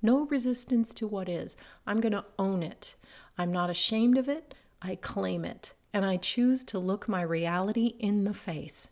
No 0.00 0.26
resistance 0.26 0.94
to 0.94 1.06
what 1.06 1.28
is. 1.28 1.56
I'm 1.86 2.00
going 2.00 2.12
to 2.12 2.24
own 2.38 2.62
it. 2.62 2.96
I'm 3.36 3.52
not 3.52 3.70
ashamed 3.70 4.16
of 4.16 4.28
it. 4.28 4.54
I 4.80 4.96
claim 4.96 5.44
it. 5.44 5.74
And 5.92 6.04
I 6.04 6.16
choose 6.16 6.64
to 6.64 6.78
look 6.78 7.08
my 7.08 7.22
reality 7.22 7.94
in 7.98 8.24
the 8.24 8.34
face. 8.34 8.88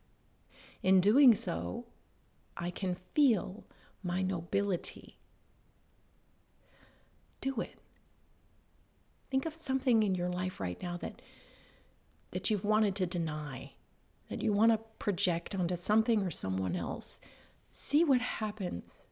In 0.82 1.00
doing 1.00 1.34
so, 1.34 1.86
I 2.56 2.70
can 2.70 2.94
feel 2.94 3.64
my 4.02 4.22
nobility. 4.22 5.18
Do 7.40 7.60
it. 7.60 7.75
Think 9.36 9.44
of 9.44 9.54
something 9.54 10.02
in 10.02 10.14
your 10.14 10.30
life 10.30 10.60
right 10.60 10.82
now 10.82 10.96
that 10.96 11.20
that 12.30 12.48
you've 12.48 12.64
wanted 12.64 12.96
to 12.96 13.04
deny, 13.04 13.72
that 14.30 14.40
you 14.40 14.50
want 14.50 14.72
to 14.72 14.80
project 14.98 15.54
onto 15.54 15.76
something 15.76 16.22
or 16.22 16.30
someone 16.30 16.74
else. 16.74 17.20
See 17.70 18.02
what 18.02 18.22
happens 18.22 19.08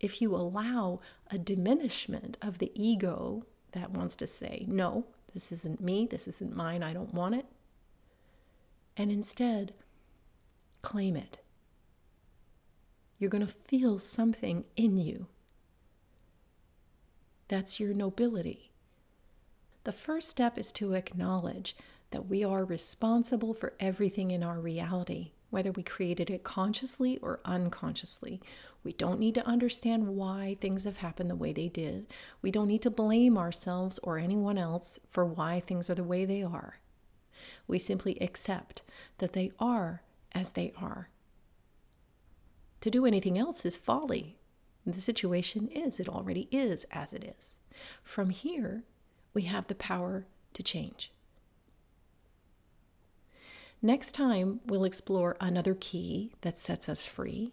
if 0.00 0.22
you 0.22 0.34
allow 0.34 1.00
a 1.30 1.36
diminishment 1.36 2.38
of 2.40 2.56
the 2.56 2.72
ego 2.74 3.44
that 3.72 3.90
wants 3.90 4.16
to 4.16 4.26
say, 4.26 4.64
no, 4.66 5.08
this 5.34 5.52
isn't 5.52 5.82
me, 5.82 6.06
this 6.06 6.26
isn't 6.26 6.56
mine, 6.56 6.82
I 6.82 6.94
don't 6.94 7.12
want 7.12 7.34
it. 7.34 7.44
And 8.96 9.12
instead, 9.12 9.74
claim 10.80 11.16
it. 11.16 11.36
You're 13.18 13.28
going 13.28 13.46
to 13.46 13.52
feel 13.52 13.98
something 13.98 14.64
in 14.74 14.96
you. 14.96 15.26
That's 17.54 17.78
your 17.78 17.94
nobility. 17.94 18.72
The 19.84 19.92
first 19.92 20.28
step 20.28 20.58
is 20.58 20.72
to 20.72 20.94
acknowledge 20.94 21.76
that 22.10 22.26
we 22.26 22.42
are 22.42 22.64
responsible 22.64 23.54
for 23.54 23.74
everything 23.78 24.32
in 24.32 24.42
our 24.42 24.58
reality, 24.58 25.30
whether 25.50 25.70
we 25.70 25.84
created 25.84 26.30
it 26.30 26.42
consciously 26.42 27.16
or 27.18 27.38
unconsciously. 27.44 28.40
We 28.82 28.92
don't 28.92 29.20
need 29.20 29.36
to 29.36 29.46
understand 29.46 30.16
why 30.16 30.56
things 30.60 30.82
have 30.82 30.96
happened 30.96 31.30
the 31.30 31.36
way 31.36 31.52
they 31.52 31.68
did. 31.68 32.08
We 32.42 32.50
don't 32.50 32.66
need 32.66 32.82
to 32.82 32.90
blame 32.90 33.38
ourselves 33.38 34.00
or 34.02 34.18
anyone 34.18 34.58
else 34.58 34.98
for 35.08 35.24
why 35.24 35.60
things 35.60 35.88
are 35.88 35.94
the 35.94 36.02
way 36.02 36.24
they 36.24 36.42
are. 36.42 36.80
We 37.68 37.78
simply 37.78 38.20
accept 38.20 38.82
that 39.18 39.32
they 39.32 39.52
are 39.60 40.02
as 40.32 40.50
they 40.50 40.72
are. 40.76 41.08
To 42.80 42.90
do 42.90 43.06
anything 43.06 43.38
else 43.38 43.64
is 43.64 43.78
folly. 43.78 44.38
The 44.86 45.00
situation 45.00 45.68
is, 45.68 45.98
it 45.98 46.08
already 46.08 46.48
is 46.50 46.84
as 46.90 47.12
it 47.12 47.24
is. 47.38 47.58
From 48.02 48.30
here, 48.30 48.84
we 49.32 49.42
have 49.42 49.66
the 49.66 49.74
power 49.74 50.26
to 50.52 50.62
change. 50.62 51.10
Next 53.80 54.12
time, 54.12 54.60
we'll 54.66 54.84
explore 54.84 55.36
another 55.40 55.74
key 55.74 56.32
that 56.42 56.58
sets 56.58 56.88
us 56.88 57.04
free. 57.04 57.52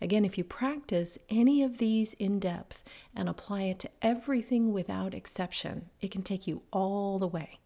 Again, 0.00 0.24
if 0.24 0.36
you 0.36 0.44
practice 0.44 1.18
any 1.28 1.62
of 1.62 1.78
these 1.78 2.12
in 2.14 2.38
depth 2.38 2.84
and 3.14 3.28
apply 3.28 3.62
it 3.62 3.78
to 3.80 3.90
everything 4.02 4.72
without 4.72 5.14
exception, 5.14 5.90
it 6.00 6.10
can 6.10 6.22
take 6.22 6.46
you 6.46 6.62
all 6.72 7.18
the 7.18 7.28
way. 7.28 7.60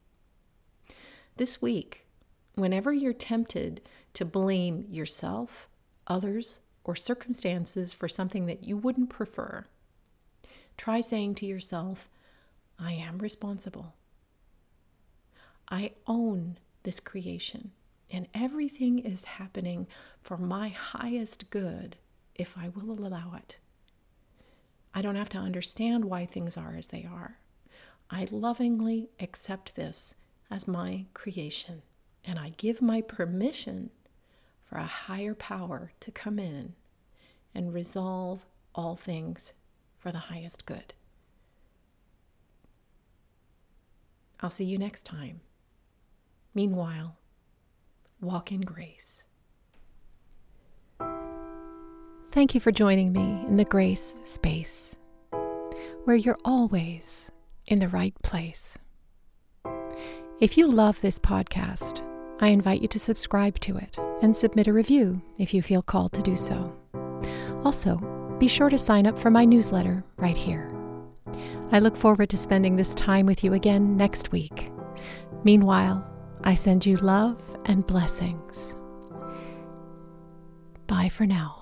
This 1.37 1.61
week, 1.61 2.07
whenever 2.55 2.93
you're 2.93 3.13
tempted 3.13 3.81
to 4.15 4.25
blame 4.25 4.85
yourself, 4.89 5.69
others, 6.07 6.61
or 6.85 6.97
circumstances 6.97 7.93
for 7.93 8.09
something 8.09 8.47
that 8.47 8.65
you 8.65 8.77
wouldn't 8.77 9.11
prefer, 9.11 9.65
try 10.77 11.01
saying 11.01 11.35
to 11.37 11.47
yourself, 11.47 12.09
I 12.79 12.93
am 12.93 13.19
responsible. 13.19 13.95
I 15.69 15.93
own 16.07 16.59
this 16.83 16.99
creation, 16.99 17.73
and 18.11 18.27
everything 18.35 18.99
is 18.99 19.25
happening 19.25 19.87
for 20.23 20.37
my 20.37 20.71
highest 20.71 21.51
good 21.51 21.97
if 22.35 22.57
I 22.57 22.71
will 22.71 22.93
allow 22.93 23.35
it. 23.37 23.59
I 24.95 25.03
don't 25.03 25.17
have 25.17 25.29
to 25.31 25.39
understand 25.39 26.05
why 26.07 26.27
things 26.27 26.57
are 26.57 26.75
as 26.75 26.89
they 26.89 27.05
are. 27.05 27.39
I 28.11 28.27
lovingly 28.31 29.11
accept 29.21 29.77
this 29.77 30.15
as 30.51 30.67
my 30.67 31.05
creation, 31.15 31.83
and 32.25 32.39
I 32.39 32.55
give 32.57 32.83
my 32.83 33.03
permission 33.03 33.91
for 34.71 34.79
a 34.79 34.85
higher 34.85 35.35
power 35.35 35.91
to 35.99 36.13
come 36.13 36.39
in 36.39 36.75
and 37.55 37.75
resolve 37.75 38.47
all 38.73 38.95
things 38.95 39.53
for 39.99 40.13
the 40.13 40.19
highest 40.19 40.65
good. 40.65 40.95
I'll 44.39 44.51
see 44.51 44.65
you 44.65 44.79
next 44.79 45.03
time. 45.05 45.41
Meanwhile, 46.55 47.17
walk 48.21 48.53
in 48.53 48.61
grace. 48.61 49.25
Thank 52.31 52.55
you 52.55 52.61
for 52.61 52.71
joining 52.71 53.13
me 53.13 53.45
in 53.49 53.57
the 53.57 53.65
grace 53.65 54.19
space, 54.23 55.01
where 56.05 56.15
you're 56.15 56.39
always 56.45 57.33
in 57.67 57.81
the 57.81 57.89
right 57.89 58.15
place. 58.23 58.79
If 60.41 60.57
you 60.57 60.69
love 60.69 61.01
this 61.01 61.19
podcast, 61.19 62.07
I 62.41 62.49
invite 62.49 62.81
you 62.81 62.89
to 62.89 62.99
subscribe 62.99 63.61
to 63.61 63.77
it 63.77 63.99
and 64.23 64.35
submit 64.35 64.67
a 64.67 64.73
review 64.73 65.21
if 65.39 65.53
you 65.53 65.61
feel 65.61 65.83
called 65.83 66.13
to 66.15 66.23
do 66.23 66.37
so. 66.37 66.75
Also, 67.65 67.99
be 68.39 68.49
sure 68.49 68.71
to 68.71 68.79
sign 68.79 69.07
up 69.07 69.19
for 69.19 69.31
my 69.31 69.45
newsletter 69.45 70.03
right 70.17 70.37
here. 70.37 70.75
I 71.71 71.79
look 71.79 71.97
forward 71.97 72.31
to 72.31 72.39
spending 72.39 72.77
this 72.77 72.95
time 72.95 73.27
with 73.27 73.45
you 73.45 73.53
again 73.53 73.97
next 73.97 74.33
week. 74.33 74.71
Meanwhile, 75.45 76.05
I 76.43 76.55
send 76.55 76.87
you 76.87 76.97
love 76.97 77.39
and 77.67 77.87
blessings. 77.87 78.75
Bye 80.87 81.11
for 81.11 81.27
now. 81.27 81.60